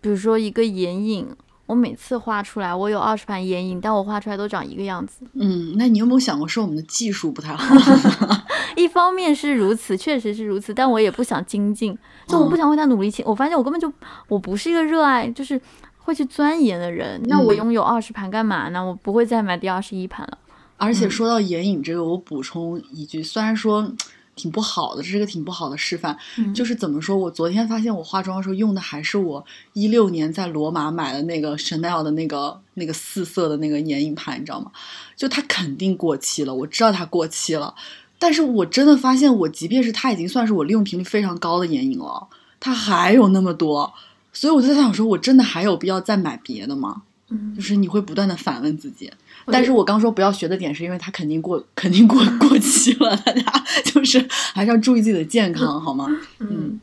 [0.00, 1.28] 比如说一个眼影，
[1.66, 7.74] 我每次画出来，我有二十盘眼影，但我画出来都长一个样子，嗯，那你有没有想过是我们的技术不太好？
[8.74, 13.92] 一方面是如此，确实是如此，但我也不想精进，就我不想为他努力，我发现我根本就
[14.28, 15.60] 我不是一个热爱，就是。
[16.08, 18.82] 会去钻研的人，那我拥有二十盘干嘛呢？
[18.82, 20.38] 我不会再买第二十一盘了。
[20.78, 23.92] 而且说到眼影这个，我补充一句，虽然说
[24.34, 26.16] 挺不好的，这是个挺不好的示范。
[26.54, 29.44] 就是怎么说，我昨天发现我化妆的时候用的还是我
[29.74, 34.72] 一六年在罗马买的那个 Chanel 的那个那个四色的那个眼影盘，你知道吗？
[35.14, 37.74] 就它肯定过期了，我知道它过期了，
[38.18, 43.92] 但是我真的发现，我即便是它已经算是我利用频率非常高的眼影了，它还有那么多。
[44.38, 47.02] 所以我就在想，说我真的还有必要再买别的吗？
[47.28, 49.10] 嗯，就是你会不断的反问自己。
[49.46, 53.42] 但是我刚说不要学的点，是因为它肯定过，肯定过过期了，大家
[53.84, 54.24] 就是
[54.54, 56.06] 还是要注意自己的健康，好吗？
[56.38, 56.78] 嗯，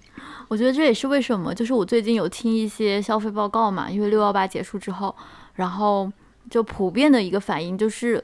[0.49, 5.15] 我觉得这也是为什么，就是我最近有听一些消费报告嘛，因为六幺八结束之后，
[5.53, 6.11] 然后
[6.49, 8.21] 就普遍的一个反应就是，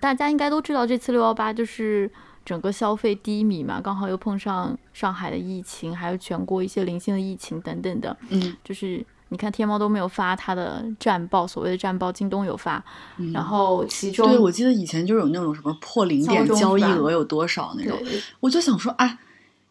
[0.00, 2.10] 大家应该都知道，这次六幺八就是。
[2.44, 12.84] 整个消费低迷嘛，刚好又碰上上海的疫情，还有全国一些零星的疫情等等的，嗯，就是你看天猫都没有发它的战报，所谓的战报，京东有发，
[13.32, 17.98] 然后其中对我记得以前就有那种什么破零点交易额有多少那种，
[18.40, 19.18] 我就想说，哎，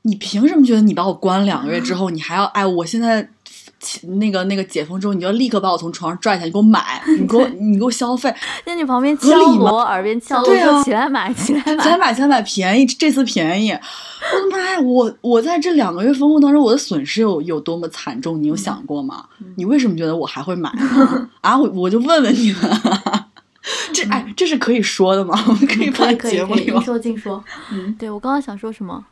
[0.04, 3.30] 你凭什么觉得你把我关两个月之后，你还要哎，我现在。
[4.18, 8.34] 那个那个解封之后，你就要立刻把我从床上拽下，你给我买，你给我 你给我消费，
[8.66, 13.72] 在你旁边敲锣，耳边敲锣说起来买，起来买，起来买，起来买，便宜，这次便宜。
[13.72, 18.42] 我的妈呀，我我在这两个月封控当中，我的损失有有多么惨重？
[18.42, 19.26] 你有想过吗？
[19.56, 21.30] 你为什么觉得我还会买呢？
[21.42, 22.80] 啊，我我就问问你们，
[23.94, 25.44] 这哎，这是可以说的吗？
[25.48, 26.82] 我们可以放在节目里吗？
[26.82, 27.44] 说尽说。
[27.72, 29.04] 嗯，对我刚刚想说什么？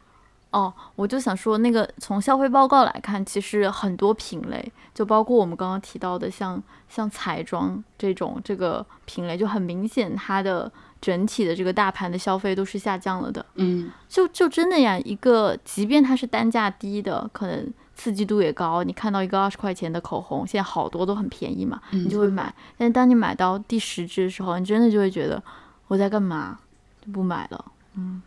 [0.52, 13.46] 哦，我就想说，那个从消费报告来看，其实很多品类，就包括我们刚刚提到的，像像彩妆这种这个品类，就很明显，它的整体的这个大盘的消费都是下降了的。
[13.56, 22.52] 嗯，就就真的呀，一个即便它是单价低的，可能刺激度也高，你看到一个二十块钱的口红，现在好多都很便宜嘛，你就会买。
[22.76, 25.44] 但是当你买到第十支的时候，你真的就会觉得
[25.88, 26.58] 我在干嘛，
[27.06, 27.66] 就不买了。
[27.94, 28.24] 嗯。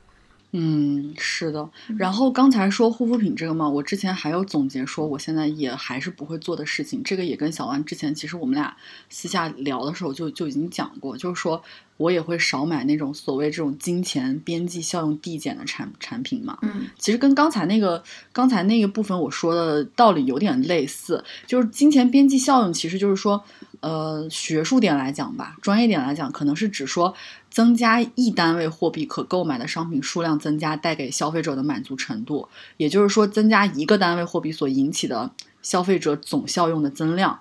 [0.54, 1.66] 嗯，是的。
[1.96, 7.02] 然后刚才说护肤品这个嘛，我之前还有总结说，我现在也还是不会做的事情。
[7.02, 8.76] 这个也跟小万之前其实我们俩
[9.08, 11.62] 私下聊的时候就就已经讲过，就是说
[11.96, 16.58] 我也会少买那种所谓这种金钱边际效用递减的产产品嘛。
[16.60, 23.42] 嗯，其实跟刚才那个刚才那个部分我说的道理有点类似，就是金钱边际效用，其实就是说，
[23.80, 27.14] 呃，学术点来讲吧，专业点来讲，可能是指说。
[27.52, 37.38] 增加一单位货币可购买的商品数量增加带给消费者的满足程度，也就是说，增加一个单位货币所引起的消费者总效用的增量。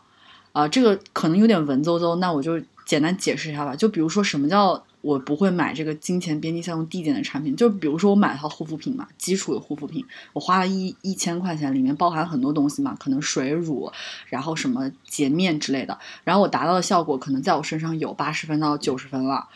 [0.52, 3.74] 啊，这个可能有点文绉绉，那我就简单解释一下吧。
[3.74, 7.56] 就比如说，什么叫我不会买这个金钱边际效用递减的产品？
[7.56, 13.90] 就比如说，我买了套护肤品嘛，基础的护肤品，我花了一一千块钱，里面包含很多东西嘛，可能水乳，
[14.28, 19.48] 然后什么洁面之类的，然后我达到的效果可能在我身上有八十分到九十分了。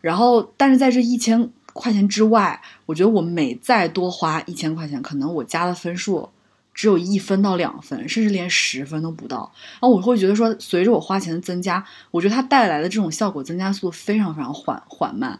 [0.00, 6.28] 然后，但是在这一千块钱之外，我觉得我每再多花一千块钱，可能我加的分数
[6.72, 9.50] 只有一分到两分，甚至连十分都不到。
[9.74, 15.38] 然后我会觉得说，随着我花钱的增加，我觉得它带来的这种效果增加速度非常非常缓缓慢。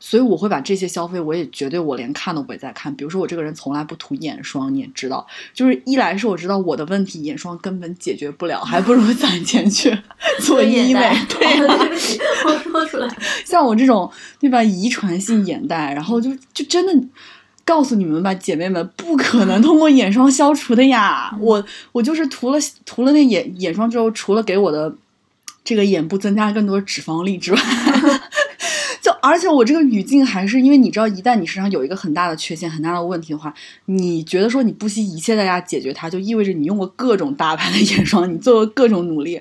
[0.00, 2.94] 所以我会把这些消费，我也绝对我连看都不会再看。
[2.94, 9.96] 比如说我这个人从来不涂眼霜，你也知道，就是一来是我知道我的问题眼霜根本解决不了，还不如攒钱去
[10.40, 11.00] 做医美。
[11.28, 13.08] 对，对不起，我说出来。
[13.44, 17.08] 像我这种对吧，遗传性眼袋，然后就就真的
[17.64, 21.36] 告诉你们吧，姐妹们，不可能通过眼霜消除的呀。
[21.40, 24.94] 我我就是涂了涂了那眼眼霜之后，除了给我的
[25.64, 27.60] 这个眼部增加更多脂肪粒之外。
[29.08, 33.54] 就而且我这个语境还是因为你知道，一旦你身上有一个很大的缺陷、很大的问题的话，
[33.86, 39.40] 你觉得说你不惜一切代价解决它，就意味着你用过各种大牌的 眼霜，你做过各种努力，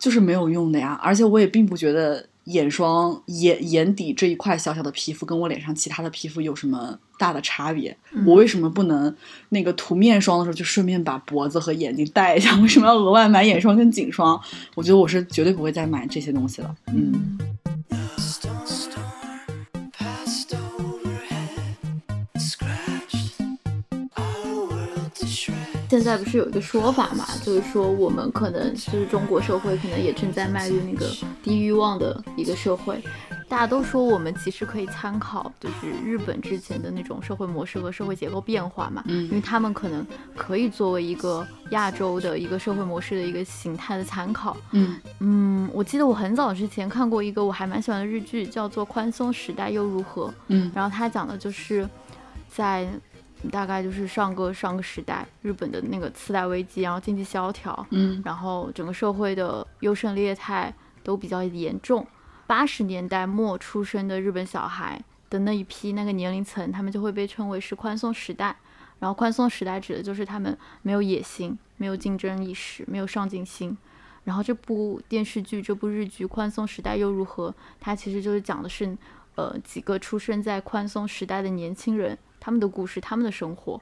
[0.00, 0.98] 就是没有用的呀。
[1.00, 7.96] 而且我也并不觉得眼霜眼眼底这一块小小的皮肤跟我脸上其他的皮肤有什么大的差别。
[8.26, 9.14] 我为什么不能
[9.50, 12.56] 那个涂面霜的时候就顺便把脖子和眼睛带一下？
[12.56, 14.40] 为什么要额外买眼霜跟颈霜？
[14.74, 16.74] 我觉得我是绝对不会再买这些东西了。
[16.88, 17.38] 嗯。
[25.88, 31.06] 现在不是有一个说法嘛，就是说我们可能就是中国社会可能也正在迈入那个
[31.42, 33.02] 低欲望的一个社会。
[33.48, 44.54] 大家都说我们其实可以参考，就是日本之前的那种社会模式和社会结构变化嘛，嗯，因为他们可能可以作为一个亚洲的一个社会模式的一个形态的参考。
[44.72, 50.26] 嗯嗯，我记得我很早之前看过一个我还蛮喜欢的日剧，叫做《宽松时代又如何》。
[50.48, 51.88] 嗯，然后它讲的就是
[52.50, 52.86] 在。
[53.50, 62.06] 大概就是上个上个时代，日本的那个次贷危机，然后经济萧条，嗯，然后整个社会的优胜劣汰都比较严重。
[62.46, 68.56] 八十年代末出生的日本小孩的那一批那个年龄层，他们就会被称为是宽松时代。
[68.98, 73.76] 然后宽松时代指的就是他们没有野心，没有竞争意识，没有上进心。
[74.24, 78.96] 然后这部电视剧，这部日剧《宽松时代又如何》，它其实就是讲的是，
[79.36, 82.18] 呃，几个出生在宽松时代的年轻人。
[82.48, 83.78] 他们的故事，他们的生活，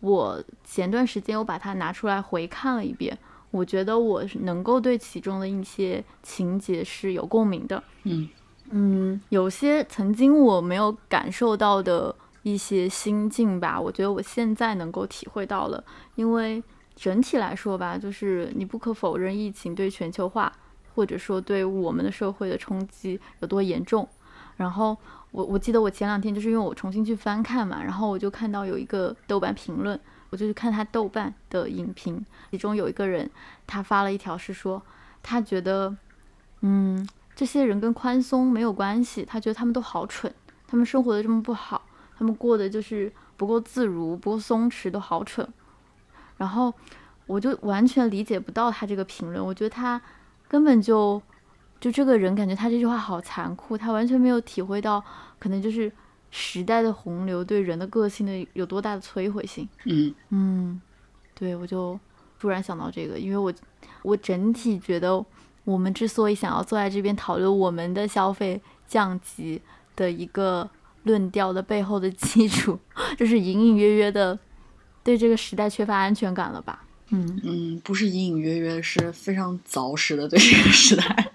[0.00, 3.16] 我前段时间我把它拿出来回看了一遍，
[3.50, 7.82] 我觉得我能够对其中的一些情节是有共鸣的。
[8.02, 8.28] 嗯
[8.68, 15.82] 嗯，有些曾经我没有感受到的一些心境吧，我觉得我现在能够体会到了。
[16.14, 16.62] 因为
[16.94, 20.52] 整体来说吧，就是你不可否认，疫情对全球化
[20.94, 24.06] 或者说对我们的社会的冲击有多严重，
[24.58, 24.94] 然后。
[25.34, 29.98] 我我记得我前两天就是因为我重新去翻看嘛，然后我就看到有一个豆瓣评论，
[30.30, 33.28] 我就去看他豆瓣的影评，其中有一个人
[33.66, 34.80] 他发了一条是说，
[35.24, 35.92] 他觉得，
[36.60, 40.32] 嗯，这些人跟宽松没有关系，他觉得他们都好蠢，
[40.68, 41.82] 他们生活的这么不好，
[42.16, 45.44] 他们过得就是不够自如，不够松弛，都好蠢。
[46.36, 46.72] 然后
[47.26, 50.00] 我就完全理解不到他这个评论，我觉得他
[50.46, 51.20] 根本就。
[51.80, 55.04] 就这个人感觉他这句话好残酷，他完全没有体会到，
[55.38, 55.92] 可能就是
[56.30, 59.68] 时代的洪流对人的个性的有多大的摧毁性。
[59.84, 60.80] 嗯嗯，
[61.34, 61.98] 对我就
[62.40, 63.52] 突然想到这个，因为我
[64.02, 65.24] 我整体觉得
[65.64, 69.60] 我们之所以想要坐在这边讨论我们的消费降级
[69.94, 70.68] 的一个
[71.02, 72.78] 论调的背后的基础，
[73.18, 74.38] 就是隐隐约约的
[75.02, 76.82] 对这个时代缺乏安全感了吧？
[77.10, 81.32] 嗯嗯，不是隐隐约约，是非常凿实的对这个时代。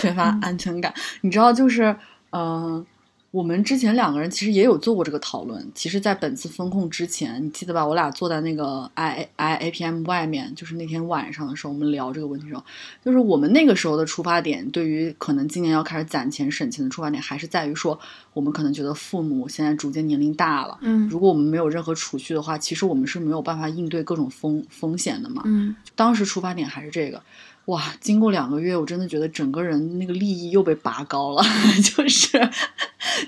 [0.00, 0.92] 缺乏安全感，
[1.22, 1.94] 你知道，就是，
[2.30, 2.84] 嗯，
[3.30, 5.66] 我们之前两个人其实也有做过这个讨论。
[5.74, 7.86] 其实，在本次风控之前，你记得吧？
[7.86, 12.64] 我俩坐在那个 I I A P M 外面，就是那天晚上的时候，我们聊这个问题的时候，
[13.04, 17.98] 就是我们那个时候的出发点，对于可能今年要开始攒钱省钱的出发点，还是在于说，
[18.32, 27.20] 我们可能觉得父母现在逐渐年龄大了，嗯，如果我们没有任何储蓄的话，其实我们是没有办法应对各种风风险的嘛，嗯，当时出发点还是这个。
[27.66, 31.42] 哇，经过两个月，我真的觉得整个人那个利益又被拔高了，
[31.82, 32.50] 就是，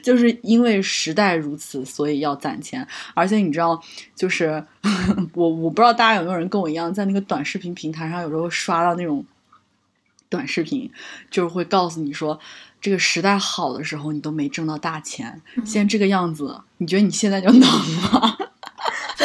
[0.00, 2.86] 就是因为时代如此，所以要攒钱。
[3.14, 3.82] 而且你知道，
[4.14, 4.64] 就是
[5.34, 9.26] 我我不知道大家有没有人跟我一样，在那个短视频平台上，有时候刷到那种
[10.28, 10.88] 短视频，
[11.32, 12.38] 就是会告诉你说，
[12.80, 18.37] 这个时代好的时候，你都没挣到大钱，现在这个样子，你觉得你现在就能吗？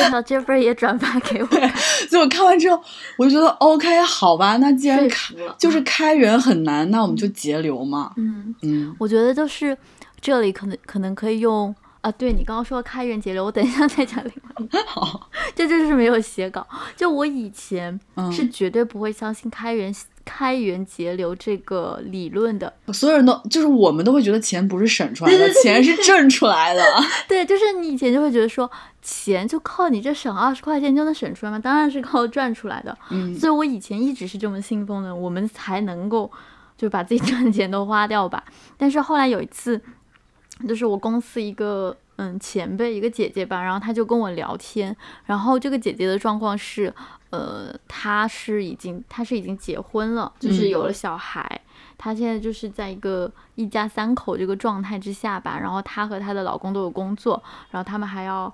[0.03, 1.47] 正好 Jeffrey 也转发给我，
[2.09, 2.81] 所以我看完之后，
[3.17, 8.11] 我就觉得 OK，好吧，那既然开就是开源很难，那我们就节流嘛。
[8.17, 9.77] 嗯嗯，我觉得就是
[10.19, 14.83] 这里可能可能可以用啊，对你刚刚说开源节流，我等一下再讲另外一个。
[14.85, 16.67] 好，这就是没有写稿。
[16.95, 17.99] 就我以前
[18.31, 19.93] 是绝对不会相信开源。
[20.25, 26.81] 开源节流这个理论的，所有人都就是我们都会觉得钱不是省出来的，钱是挣出来的。
[27.27, 28.69] 对，就是你以前就会觉得说，
[29.01, 31.59] 钱就靠你这省二十块钱就能省出来吗？
[31.59, 32.97] 当然是靠赚出来的。
[33.09, 36.31] 嗯，所以我以前一直是这么信奉的，我们才能够
[36.77, 38.43] 就把自己赚的钱都花掉吧。
[38.77, 39.81] 但是后来有一次，
[40.67, 44.95] 就是我公司一个嗯前辈，一个姐姐吧，然后她就跟我聊天，
[45.25, 46.93] 然后这个姐姐的状况是。
[47.33, 51.61] 呃，她是已经，她是已经结婚了，就是有了小孩。
[51.97, 55.57] 她现在就是在一个一家三口这个状态之下吧。
[55.59, 57.41] 然后她和她的老公都有工作，
[57.71, 58.53] 然后他们还要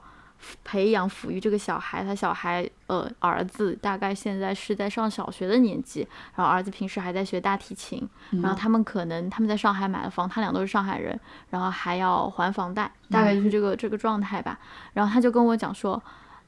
[0.64, 2.04] 培养抚育这个小孩。
[2.04, 8.08] 他小孩呃儿子大概现在是在上小学的年纪，然后儿子平时还在学大提琴。
[8.32, 11.20] 然后他们可能他们在上海买了房，他俩都是上海人，
[11.50, 14.60] 然后还要还房贷，大概就是这个这个状态吧。
[14.94, 16.02] 然后他就跟我讲说，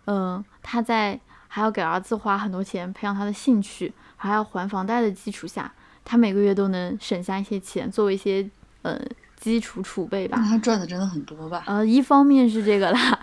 [0.06, 1.20] 嗯，他在。
[1.54, 5.70] 还要给儿子花很多钱培养他的兴趣，还要还房贷的基础下，
[6.06, 8.50] 他每个月都能省下一些钱，作为一些
[8.84, 8.98] 呃
[9.42, 10.38] 基础储备吧。
[10.40, 11.64] 那他赚的真的很多吧？
[11.66, 13.20] 呃，一方面是这个啦，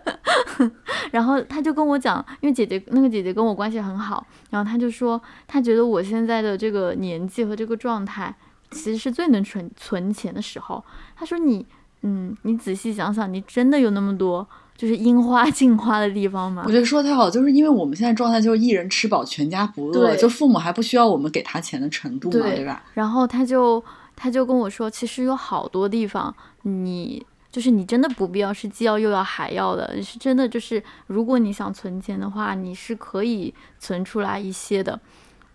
[1.10, 8.32] 然后他就跟我讲，因为姐姐那个姐姐跟我关系很好，然后他就说，他觉得我现在的这个年纪和这个状态，
[8.70, 10.84] 其实是最能存存钱的时候。
[11.16, 11.66] 他说你，
[12.02, 14.46] 嗯，你仔细想想，你真的有那么多。
[14.76, 16.62] 就是樱花竞花的地方嘛。
[16.64, 22.82] 我觉得说的太好，就是因为我们现在状态就是一人吃饱全家不饿，就父母还不需要我们给他钱的程度嘛，对吧？
[22.94, 23.84] 然后他就
[24.20, 35.00] 他就跟我说，其实有好多地方，你就是你真的不必要是既要又要还要的，是真的就是如果你想存钱的话，你是可以存出来一些的。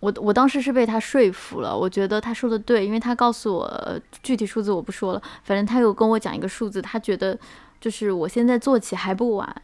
[0.00, 7.38] 我我当时是被他说服了，我觉得他说的对，因为他告诉我具体数字我不说了，反正他有跟我讲一个数字，他觉得。
[7.78, 9.62] 就是我现在做起还不晚，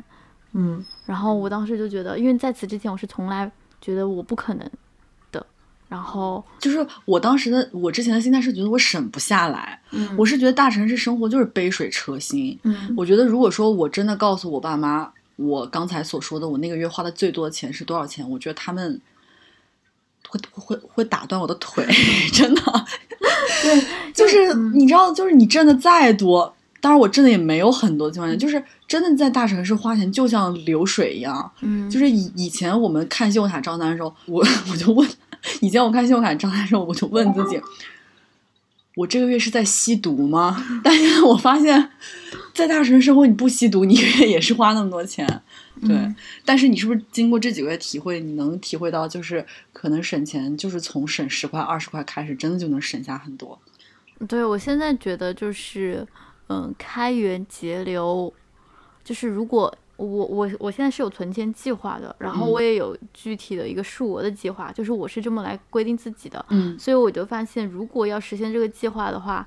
[0.52, 3.50] 嗯，然后我当时就觉得，因为在此之前我是从来
[3.80, 4.70] 觉得我不可能，
[5.92, 18.98] 然后就是我当时的我之前的心态是觉得我省不下来，嗯，我是觉得大城市生活就是杯水车薪，嗯，我觉得如果说我真的告诉我爸妈我刚才所说的我那个月花的最多的钱是多少钱，我觉得他们
[20.26, 21.86] 会会会打断我的腿，
[22.32, 22.62] 真的，
[23.62, 26.56] 对，就是你知道，就是你挣的再多。
[26.82, 31.48] 当然，我挣的也没有很多的情况下，就是真的在大城市花钱就像流水一样。
[31.60, 35.08] 嗯，就是以以前我们看信用卡账单的时候，我我就问，
[35.60, 37.60] 以前我看信用卡账单的时候，我就问自己，
[38.96, 40.60] 我这个月是在吸毒吗？
[40.82, 41.88] 但是我发现，
[42.52, 45.24] 在大城市生活，你不吸毒，你也是花那么多钱。
[45.86, 45.96] 对，
[46.44, 53.56] 但是你是不是经过这几个月体会，你能体会到，就是可能省钱就是从省十块、二十块开始，真的就能省下很多。
[54.26, 56.04] 对，我现在觉得就是。
[56.48, 58.32] 嗯，开源节流，
[59.04, 66.44] 就是如果我我我现在是有存钱计划的，然后我也有具体的一个数额的计划，就是我是这么来规定自己的。
[66.48, 69.46] 嗯，所以我就发现，如果要实现这个计划的话，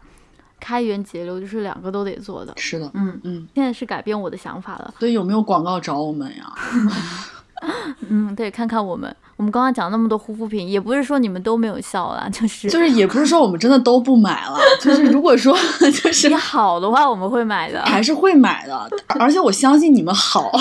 [0.60, 2.54] 开源节流就是两个都得做的。
[2.58, 4.94] 是的，嗯嗯，现在是改变我的想法了。
[5.00, 6.54] 所以有没有广告找我们呀？
[8.10, 15.58] 嗯，对，看看我们，我们刚刚讲那么多护肤品，也不是说你们都没有效了，就是就是也不是说我们真的都不买了，就是如果说
[16.04, 20.52] 就是你好的话，我们会买的，还是会买的，而且我相信你们好，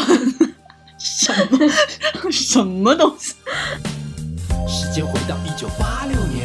[0.99, 1.69] 什么
[2.33, 3.35] 什么东西？
[4.67, 6.44] 时间回到一九八六年。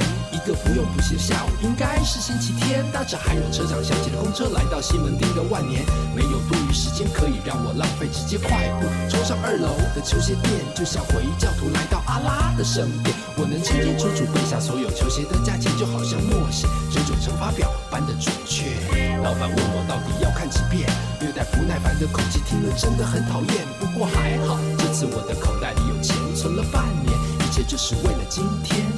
[0.49, 2.83] 个不用补习下午，应该是星期天。
[2.91, 5.85] 搭着还有车长响起的公车，来到西门町的万年。
[6.15, 13.15] 没有多余时间可以让我浪费，直接快步冲上二楼的球鞋店，就像回教徒来到阿拉的圣殿。
[13.37, 18.73] 我能清清楚楚背下所有球鞋的价钱，就好像默写九九乘法表般的准确。
[19.21, 20.89] 老板问我到底要看几遍，
[21.21, 23.67] 略带不耐烦的口气，听了真的很讨厌。
[23.77, 27.13] 不过还好，这次我的口袋里有钱，存了半年，
[27.45, 28.89] 一切就是为了今天。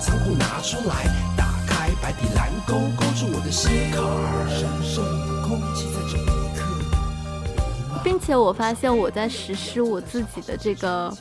[0.00, 6.26] 仓库拿出来，打开白底蓝勾勾住我的心坎儿，神圣的空气在这一
[6.56, 8.00] 刻。
[8.04, 11.14] 并且我发现我在实施我自己的这个。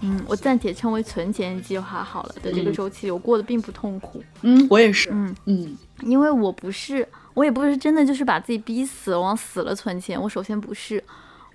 [0.00, 4.22] 嗯，我暂且称为存钱计划好了的这个周期，我过得并不痛苦。
[4.42, 5.08] 嗯，我也是。
[5.10, 7.04] 嗯嗯，因为我不是，
[7.34, 10.20] 我也不是真的就是把自己逼死，往死了存钱。
[10.22, 11.02] 我首先不是，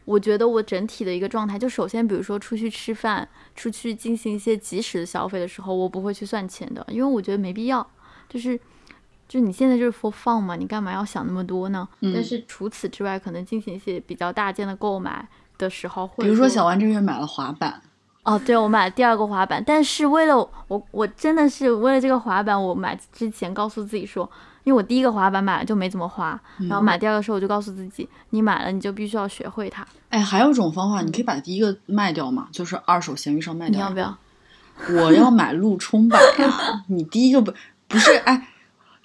[0.06, 7.86] 我觉得我整体的一个状态，就首先比如说出去吃饭，出去进行一些及时的消费的时候，我不会去算钱的，因为我觉得没必要。
[8.28, 8.60] 就是，
[9.28, 11.88] 就你现在就是 for fun 嘛，你干嘛要想那么多呢？
[12.02, 15.28] 但是除此之外，可能进行一些比较大件的购买
[15.58, 17.82] 的时候，比如说小王这个月买了滑板。
[18.24, 20.38] 哦，对，我买了第二个滑板，但是为了
[20.70, 24.30] 我，我真的是为了这个滑板，我买之前告诉自己说，
[24.64, 26.40] 因为我第一个滑板买了就没怎么滑，
[26.70, 29.86] 然后买第二个时候我就告诉自己，你买了你就必须要学会它。
[30.10, 33.76] 哎，还有一种方法，你可以把第一个卖掉嘛，就是二手闲鱼上卖掉。
[33.76, 34.18] 你要不要？
[34.90, 36.84] 我要买路冲板呀！
[36.88, 37.54] 你第一个不
[37.88, 38.48] 不是哎，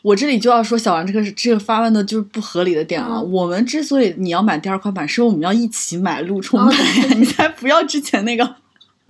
[0.02, 3.20] 我这里就要说小王这个是这个发问的就是不合理的点了。
[3.20, 8.56] 我们之所以你要买第二块板，是因为我们要一起买路冲板呀，你才不要之前那个。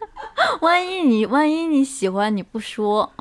[0.60, 3.12] 万一你万一你喜欢你不说，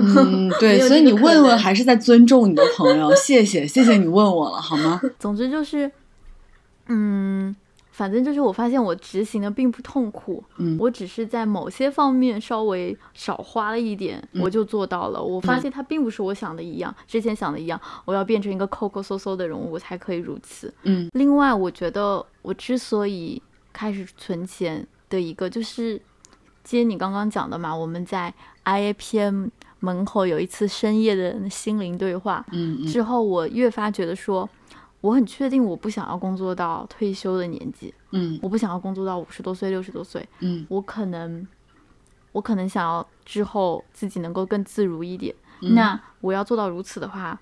[0.00, 5.00] 嗯， 对，所以你问问还是在尊重你的朋友，谢谢谢谢你问我了，好吗？
[5.18, 5.90] 总之就是，
[6.88, 7.54] 嗯，
[7.90, 15.22] 反正就是我发现我执行的并不痛苦，嗯，我只是在某些方面稍微少花了一点，我就做到了。
[15.22, 20.72] 我发现它并不是我想的一样，之前想的一样，我要变成一个抠抠搜搜的人物才可以如此。
[20.84, 23.42] 嗯，另外我觉得我之所以
[23.72, 26.00] 开始存钱的一个就是。
[26.62, 28.32] 接你刚刚讲的嘛，我们在
[28.66, 29.48] IAPM
[29.80, 34.48] 门口有一次深夜的心灵对话，嗯，之后我越发觉得说，
[35.00, 41.46] 我很确定我不想要工作到退休的年纪，嗯，我不想要工作到五十多岁、六十多岁，嗯，我可能，
[42.32, 47.40] 我可能想要之后自己能够更自如一点，那我要做到如此的话，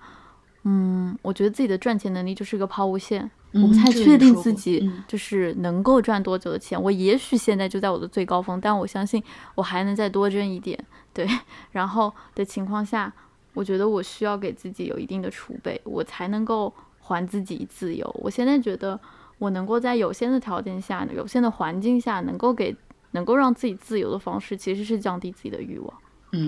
[0.63, 3.29] 嗯，我觉得自己的赚钱能力就是一个抛物线。
[3.51, 6.79] 我不太确定自己就是能够赚多久的钱。
[6.79, 9.23] 我也许现在就在我的最高峰，但我相信
[9.55, 10.77] 我还能再多挣一点。
[11.13, 11.27] 对，
[11.71, 13.11] 然后的情况下，
[13.53, 18.09] 我觉得我需要给自己有一定的储备，我才能够还自己自由。
[18.21, 18.99] 我现在觉得
[19.37, 22.75] 我能够在有限的条件下、有限的环境下，能够给
[23.11, 25.93] 能够让自己自由的方式，其实是降低自己的欲望，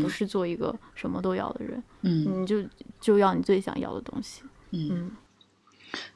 [0.02, 1.84] 不是做一个什么都要的人。
[2.02, 2.64] 嗯，你就
[3.00, 4.44] 就要你最想要的东西。
[4.72, 5.12] 嗯。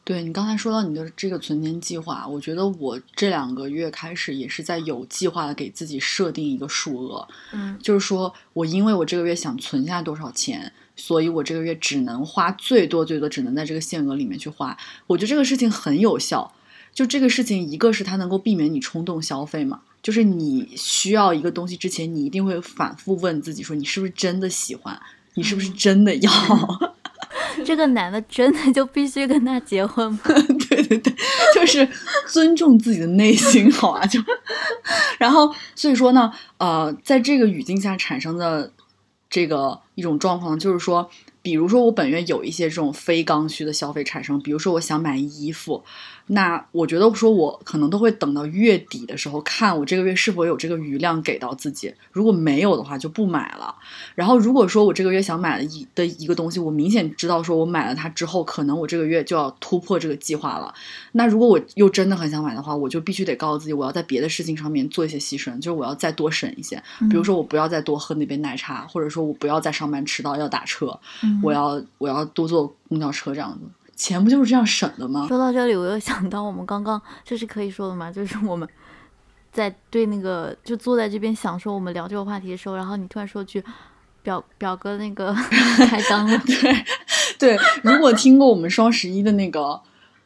[0.04, 14.78] 对你刚才说到你的这个存钱计划，我觉得我这两个月开始也是在有计划的给自己设定一个数额，嗯，就是说我因为我这个月想存下多少钱，所以我这个月只能花最多最多只能在这个限额里面去花。
[15.08, 16.54] 我觉得这个事情很有效，
[16.94, 25.02] 就这个事情，一个是它能够避免你冲动消费嘛，就是你需要一个东西之前，你一定会反复问自己说，你是不是真的喜欢，
[25.34, 26.32] 你是不是真的要。
[27.66, 30.20] 这个男的真的就必须跟他结婚吗？
[30.70, 31.14] 对对对，
[31.54, 31.88] 就是
[32.28, 34.20] 尊重自己的内心，好啊，就，
[35.18, 38.72] 然后所以说呢，呃，在这个语境下产生的
[39.30, 41.10] 这个一种状况，就是说。
[41.46, 45.84] 比如说，我本月有一些这种非刚需的消费产生，比如说我想买衣服，
[46.28, 53.76] 那我觉得说我可能都会等到月底的时候看我这个月是否有这个余量给到自己，如果没有的话就不买了。
[54.16, 60.74] 然后如果说我这个月想买的一的一个东西，我明显知道说我买了它之后，可能我这个月就要突破这个计划了。
[61.12, 71.00] 那如果我又真的很想买的话，我就必须得告诉自己，我要在别的事情上面做一些牺牲，就是我要再多省一些，比如说我不要再多喝那杯奶茶，或者说我不要再上班迟到要打车。
[71.44, 73.60] 我要我要多坐公交车这样子，
[73.96, 75.26] 钱不就是这样省的吗？
[75.28, 78.12] 说到这里，我又想到我们刚刚这是可以说的吗？
[78.12, 78.68] 就是我们
[79.52, 83.64] 在对那个就坐在这边享受我们聊这个话题的时候，然后你突然说句
[84.22, 85.34] 表表哥那个
[85.88, 86.38] 开张了。
[86.46, 86.76] 对
[87.56, 89.82] 对，如果听过我们双十一的那个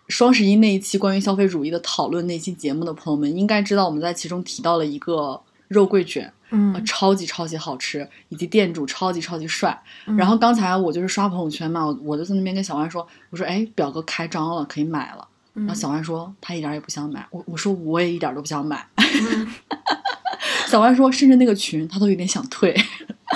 [0.07, 6.31] 双十一那一期关于消费主义的讨论那期节目的朋友们，应该知道我们在其中提到了一个肉桂卷。
[6.51, 9.79] 嗯，超级超级好吃，以及店主超级超级帅。
[10.17, 15.27] 然后刚才我就是刷朋友圈嘛，我我就在那边跟小万说，我说哎，表哥开张了，可以买了。
[15.53, 18.83] 然后小万说他一点也不想买，我我说我也一点都不想买。
[20.65, 22.75] 小万说甚至那个群他都有点想退。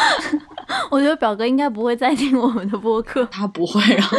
[0.90, 3.80] 我觉得表哥应该不会再听我们的播客， 他不会。
[3.96, 4.18] 然后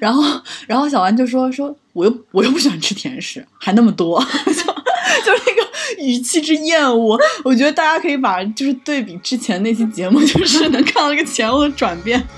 [0.00, 0.22] 然后
[0.66, 5.61] 然后小万就说说我又我又不喜欢吃甜食，还那么多，就就是那个。
[5.98, 12.26] 语气之厌恶我觉得大家可以把就是对比之前那期节目 就是能看到一个前后的转变。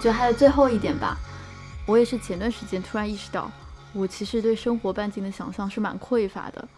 [0.00, 1.18] 就还有最后一点吧
[1.84, 3.50] 我也是前段时间突然意识到
[3.92, 6.68] 我其实对生活半径的想象是蛮匮乏的。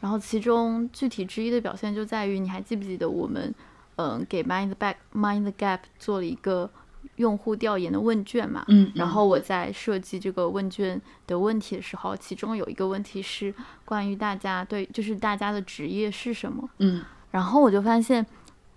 [0.00, 3.52] 然后其中具体之一的表现就在于你还记不记得我们
[3.96, 6.70] 嗯给 mind backmind gap 做了一个
[7.18, 8.64] 用户调研的问卷嘛？
[8.66, 8.90] 嗯。
[8.96, 13.54] 然后我在设计这个问卷的问题的时候，其中有一个问题是
[13.84, 16.68] 关于大家对，就是大家的职业是什么？
[16.78, 17.04] 嗯。
[17.30, 18.26] 然后我就发现，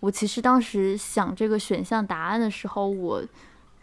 [0.01, 3.23] 我其实当时想这个选项答案的时候，我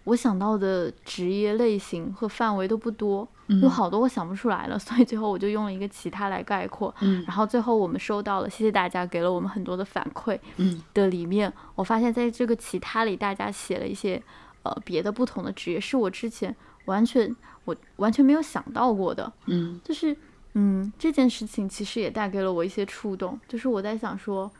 [0.05, 3.27] 我想到的职业类型和范围都不多。
[3.63, 6.95] 有好多我想不出来了，所以最后我就用了一个其他来概括。
[7.01, 10.39] 嗯，然后最后我们收到了，谢谢大家给了我们很多的反馈。
[10.59, 14.23] 嗯，的里面我发现在这个其他里，大家写了一些
[14.69, 16.55] 呃别的不同的职业，是我之前
[16.85, 19.33] 完全我完全没有想到过的。
[19.47, 20.17] 嗯，就是
[20.55, 24.51] 嗯这件事情其实也带给了我一些触动，就是我在想说，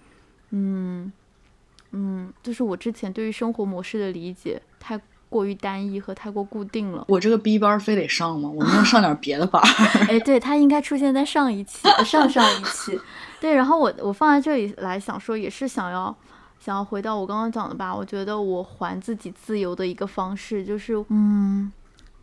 [0.51, 1.13] 嗯
[1.93, 5.01] 嗯，就是我之前对于生活模式的理解太。
[5.31, 7.05] 过于单一和太过固定了。
[7.07, 8.49] 我这个 B 班非得上吗？
[8.49, 9.63] 我能上点别的班？
[10.09, 12.99] 哎，对，它应该出现在上一期、上上一期。
[13.39, 16.17] 对，然后我我放在这里来想说，也是想要
[16.59, 17.95] 想要回到我刚刚讲的吧。
[17.95, 21.73] 我觉得我还自己自由的一个方式，就是嗯，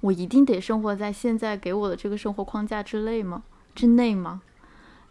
[0.02, 3.44] 我一定得生活在现在给我的这个生活框架之内吗？
[3.74, 4.42] 之内吗？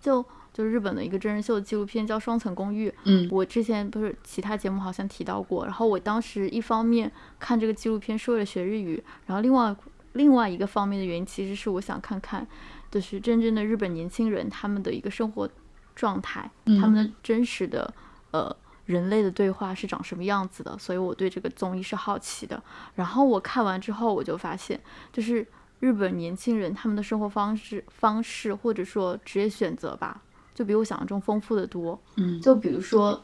[0.00, 0.24] 就。
[0.54, 5.64] 就日本的一个真人秀纪录片叫《双层公寓》，嗯，我之前不是其他节目好像提到过。
[5.64, 7.10] 然后我当时一方面
[7.40, 9.74] 看这个纪录片是为了学日语，然后另外
[10.12, 12.46] 另外一个方面的原因其实是我想看看，
[12.88, 15.50] 就是真正的日本年轻人他们的一个生活
[15.96, 16.48] 状态，
[16.80, 17.92] 他们的真实的
[18.30, 18.56] 呃
[18.86, 20.76] 人类的对话是长什么样子的。
[20.78, 22.62] 所以我对这个综艺是好奇的。
[22.94, 24.80] 然后我看完之后，我就发现，
[25.12, 25.46] 就是
[25.80, 30.22] 日本年轻人他们的生活方式方式或者说职业选择吧。
[30.54, 33.20] 就比我想象中丰富的多，嗯，就比如说，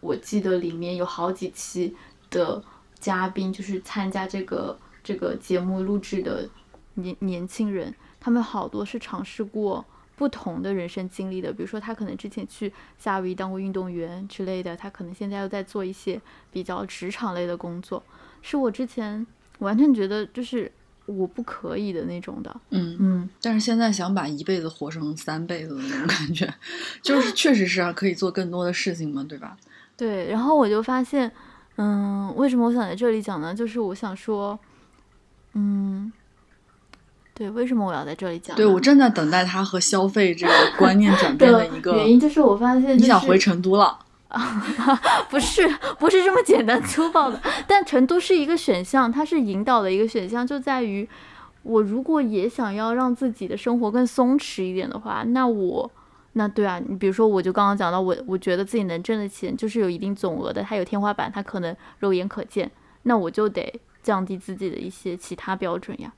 [0.00, 1.96] 我记得里面有好几期
[2.28, 2.62] 的
[2.98, 6.46] 嘉宾，就是参加这个这个节目录制的
[6.92, 9.82] 年年轻人，他们好多是尝试过
[10.16, 18.02] 不同的人生经历的，比如说他可能之前去夏威夷当过运动员之类的，他可能现在又在做一些比较职场类的工作，
[18.42, 19.26] 是我之前
[19.58, 20.70] 完全觉得就是。
[21.06, 26.54] 我不可以的那种的，嗯嗯，但是现在想把一辈子活成三辈子的那种感觉，
[27.02, 29.54] 就是确实是啊，可以做更多的事情嘛，对吧？
[29.98, 31.30] 对，然后我就发现，
[31.76, 33.54] 嗯，为什么我想在这里讲呢？
[33.54, 34.58] 就是我想说，
[35.52, 36.10] 嗯，
[37.34, 38.56] 对，为什么我要在这里讲？
[38.56, 43.98] 对我正在等待他和消费这个观念转变的一个原因，就是我发现你想回成都了。
[45.30, 45.68] 不是，
[45.98, 47.40] 不是这么简单粗暴的。
[47.68, 51.08] 但成都是一个选项，它是引导的一个选项，就在于
[51.62, 55.90] 我如果也想要让自己的生活更松弛一点的话，那我，
[56.32, 62.68] 那对啊，你比如说，我就刚刚讲到，我我觉得自己能挣的钱就是有一定总额的，它有天花板，它可能肉眼可见，
[63.04, 66.12] 那我就得降低自己的一些其他标准呀。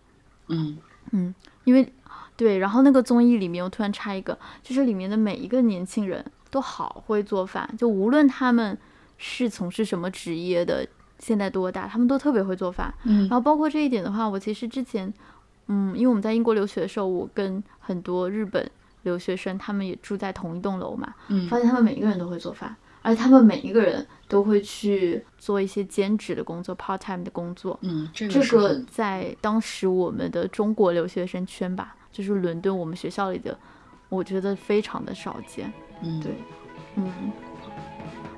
[0.49, 0.79] 嗯
[1.13, 1.35] 嗯，
[1.65, 1.93] 因为
[2.37, 6.25] 对，然后那个综艺里面，我突然插一个，就是里面的每一个年轻人。
[6.49, 8.79] 都好会做饭，就无论他们
[9.19, 10.87] 是从事什么职业的，
[11.19, 12.95] 现在多大，他们都特别会做饭。
[13.03, 15.13] 嗯，然后包括这一点的话，我其实之前，
[15.67, 18.71] 嗯，因为我们在英国留学的时候，我跟很多日本
[19.03, 22.75] 留学生，他们也住在同一栋楼嘛，嗯，发现他们每一个人都会做饭，
[23.07, 27.79] 而且他们每一个人都会去做一些兼职的工作，part time 的工作。
[27.83, 33.57] 嗯，这个在当时我们的中国留学生圈吧，就是伦敦我们学校里的，
[34.09, 35.73] 我觉得非常的少见。
[36.03, 36.33] 嗯，对，
[36.97, 37.31] 嗯，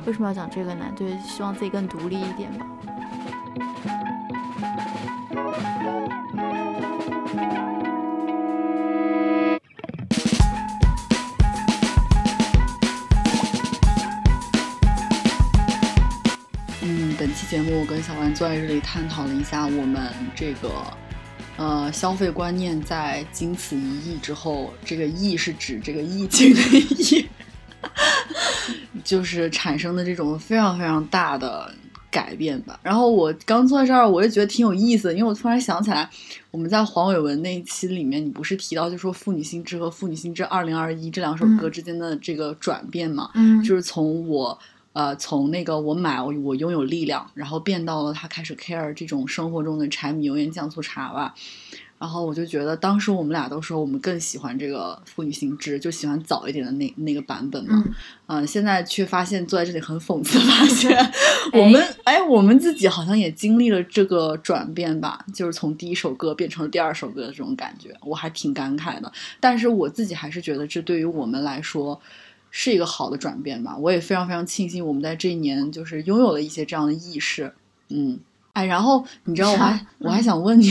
[0.05, 0.85] 为什么要讲这个呢？
[0.95, 2.67] 对，希望自己更独立一点吧。
[17.19, 20.71] 本期节目我跟小丸坐在这里探讨了一下我们这个。
[21.57, 27.27] 呃，消费观念在经此一役之后，这个“役”是指这个疫情的“疫
[29.03, 31.75] ”，就是产生的这种非常非常大的
[32.09, 32.79] 改变吧。
[32.81, 36.09] 然后我刚坐在这儿，我也觉得挺有意思，因为我突然想起来，
[36.53, 43.33] 我们在黄伟文那一期里面，你不是提到就说《妇女心知》和《妇女心知二零二一》这两首歌之间的这个转变嘛？
[43.35, 44.57] 嗯，就是从我。
[44.93, 51.35] 呃，从那个我买我拥有力量，然后变到了他开始 care 这种生活中的柴米油盐酱醋茶吧。
[52.01, 57.85] 然后我就觉得，当时我们俩都说我们更喜欢这个妇女心知，就喜欢早一点的那那个版本嘛。
[58.27, 60.97] 嗯，现在却发现坐在这里很讽刺，发现
[61.53, 69.13] 我们哎，我们自己好像也经历了这个转变吧，就是从第一首歌变成了第二首歌的这种感觉，我还挺感慨的。
[69.41, 72.01] 但是我自己还是觉得，这对于我们来说。
[72.51, 77.53] 是一个好的转变吧，我也非常非常庆幸我们在这一年就是拥有了一些这样的意识，
[77.91, 78.19] 嗯，
[78.53, 80.67] 哎，然后你知道我还我还想问你，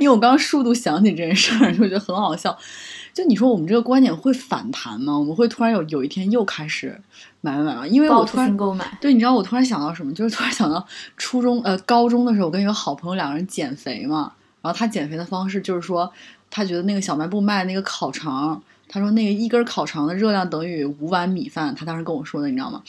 [0.00, 2.56] 因为我刚刚数度想起这件事儿，就觉得很好笑。
[3.12, 5.16] 就你说我们这个观点会反弹吗？
[5.16, 7.00] 我们会突然有有一天又开始
[7.42, 7.86] 买买买吗？
[7.86, 8.98] 因为我突然购买。
[9.00, 10.12] 对，你知道我突然想到什么？
[10.12, 10.84] 就是突然想到
[11.16, 14.32] 初中呃高中的时候，我跟一个好朋友两个人减肥嘛。
[14.60, 16.12] 然后他减肥的方式就是说，
[16.50, 21.74] 他觉得那个小卖部卖那个烤肠，他说那个一根烤肠的热量等于五碗米饭。
[21.74, 22.82] 他当时跟我说的，你知道吗？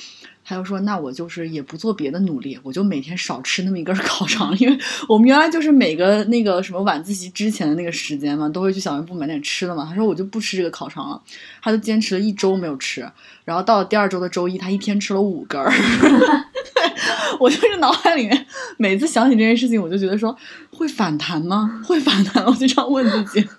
[0.47, 4.77] 他就说，那我就是也不做别的努力，我就每天少吃那么一根烤肠，因为
[5.09, 9.83] 我们原来就是每个那个什么晚自习之前的那个时间嘛，都会去小卖部买点吃的嘛。
[9.89, 11.19] 他说我就不吃这个烤肠了，
[11.63, 13.09] 他就坚持了一周没有吃，
[13.43, 15.59] 然后到了第二周的周一，他一天吃了五根。
[17.39, 18.45] 我就是脑海里面
[18.77, 20.37] 每次想起这件事情，我就觉得说
[20.71, 21.81] 会反弹吗？
[21.83, 22.45] 会反弹？
[22.45, 23.49] 我就这样问自己。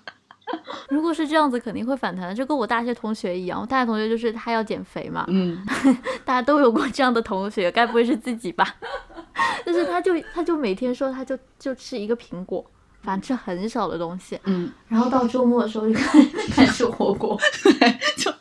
[0.89, 3.59] 如果是这样子，肯定会反弹的，就跟我大学同学一样。
[3.61, 5.65] 我大学同学就是他要减肥嘛，嗯，
[6.23, 8.75] 大家都有过这样的同学，该不会是自己吧？
[9.65, 12.65] 就是他就他就每天说他就就吃一个苹果，
[13.01, 18.33] 反正吃很少的东西，嗯，然后到周末的时候就开开始吃火锅，对，就。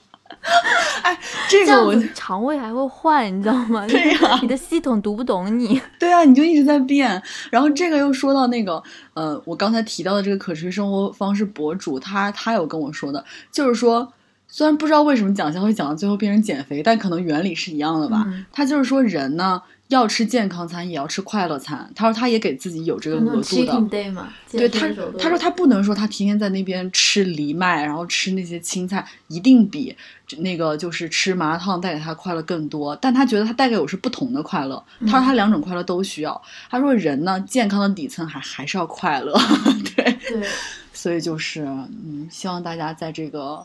[1.06, 3.86] 哎， 这个我肠胃还会坏，你知道吗？
[3.86, 5.80] 对呀，你的系统读不懂你。
[6.00, 7.22] 对啊，你就一直在变。
[7.50, 8.82] 然后这个又说到那个，
[9.14, 14.12] 呃，我刚才提到的这个可持续生活方式博主，他他有跟我说的，就是说，
[14.48, 18.26] 虽然不知道为什么讲笑会讲到最后变成减肥，但可能原理是一样的吧。
[18.52, 19.62] 他就是说人呢。
[19.88, 21.88] 要吃健康餐，也要吃快乐餐。
[21.94, 24.10] 他说，他也给自己有这个额度的。
[24.50, 29.96] 对他，他说他不能说他天天在那边吃藜麦，然后吃那些青菜，一定比
[30.38, 32.94] 那个就是吃麻辣烫带给他快乐更多。
[32.96, 34.82] 但他觉得他带给我是不同的快乐。
[35.00, 36.40] 他说他两种快乐都需要。
[36.68, 39.32] 他说人呢，健康的底层还还是要快乐。
[39.96, 40.48] 对对，
[40.92, 43.64] 所以就是嗯，希望大家在这个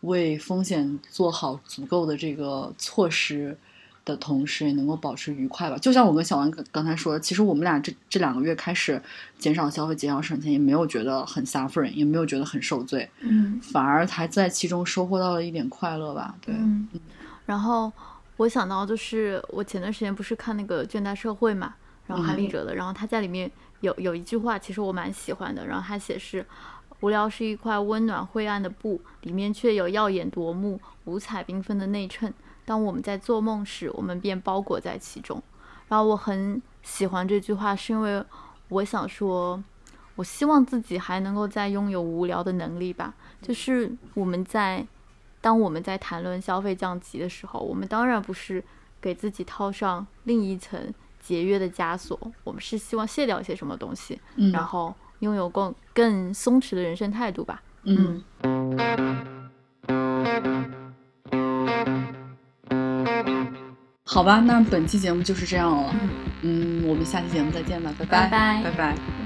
[0.00, 3.56] 为风险做好足够的这个措施。
[4.10, 9.00] 的同时也能够保持愉快吧，就像我跟小王刚才说的，其实我们俩这这两个月开始
[9.38, 16.54] 减少消费、减少省钱，也没有觉得很 suffering，也没有觉得很受罪，嗯，反而还在其中收获到了一点快乐吧，对。
[16.54, 16.88] 嗯
[17.46, 17.92] 然后
[18.36, 21.74] 我想到就是我前段时间不是看那个《倦怠社会》嘛，
[22.06, 23.50] 然后韩立哲的，然后他在里面
[23.80, 26.46] 有有一句话，其实我蛮喜欢的，然后他写是：
[27.00, 32.32] 无聊是一块温暖灰暗的布，里面却有耀眼夺目、五彩缤纷的内衬。
[32.70, 35.42] 当我们在做梦时，我们便包裹在其中。
[35.88, 38.24] 然后我很喜欢这句话，是因为
[38.68, 39.60] 我想说，
[40.14, 43.12] 我希望自己还能够再拥有无聊的能力吧。
[43.42, 44.86] 就是我们在，
[45.40, 48.62] 当我们在谈论消费降级的时候，我们当然不是
[49.00, 54.20] 给自己套上另一层节约的枷锁，我们是希望卸掉一些什么东西，
[54.52, 57.60] 然后拥有更更松弛的人生态度吧。
[57.82, 58.22] 嗯。
[64.20, 65.94] 好吧，那本期节目就是这样了。
[66.42, 68.28] 嗯，我们下期节目再见吧，拜拜，
[68.62, 68.94] 拜拜。
[68.94, 69.19] tell what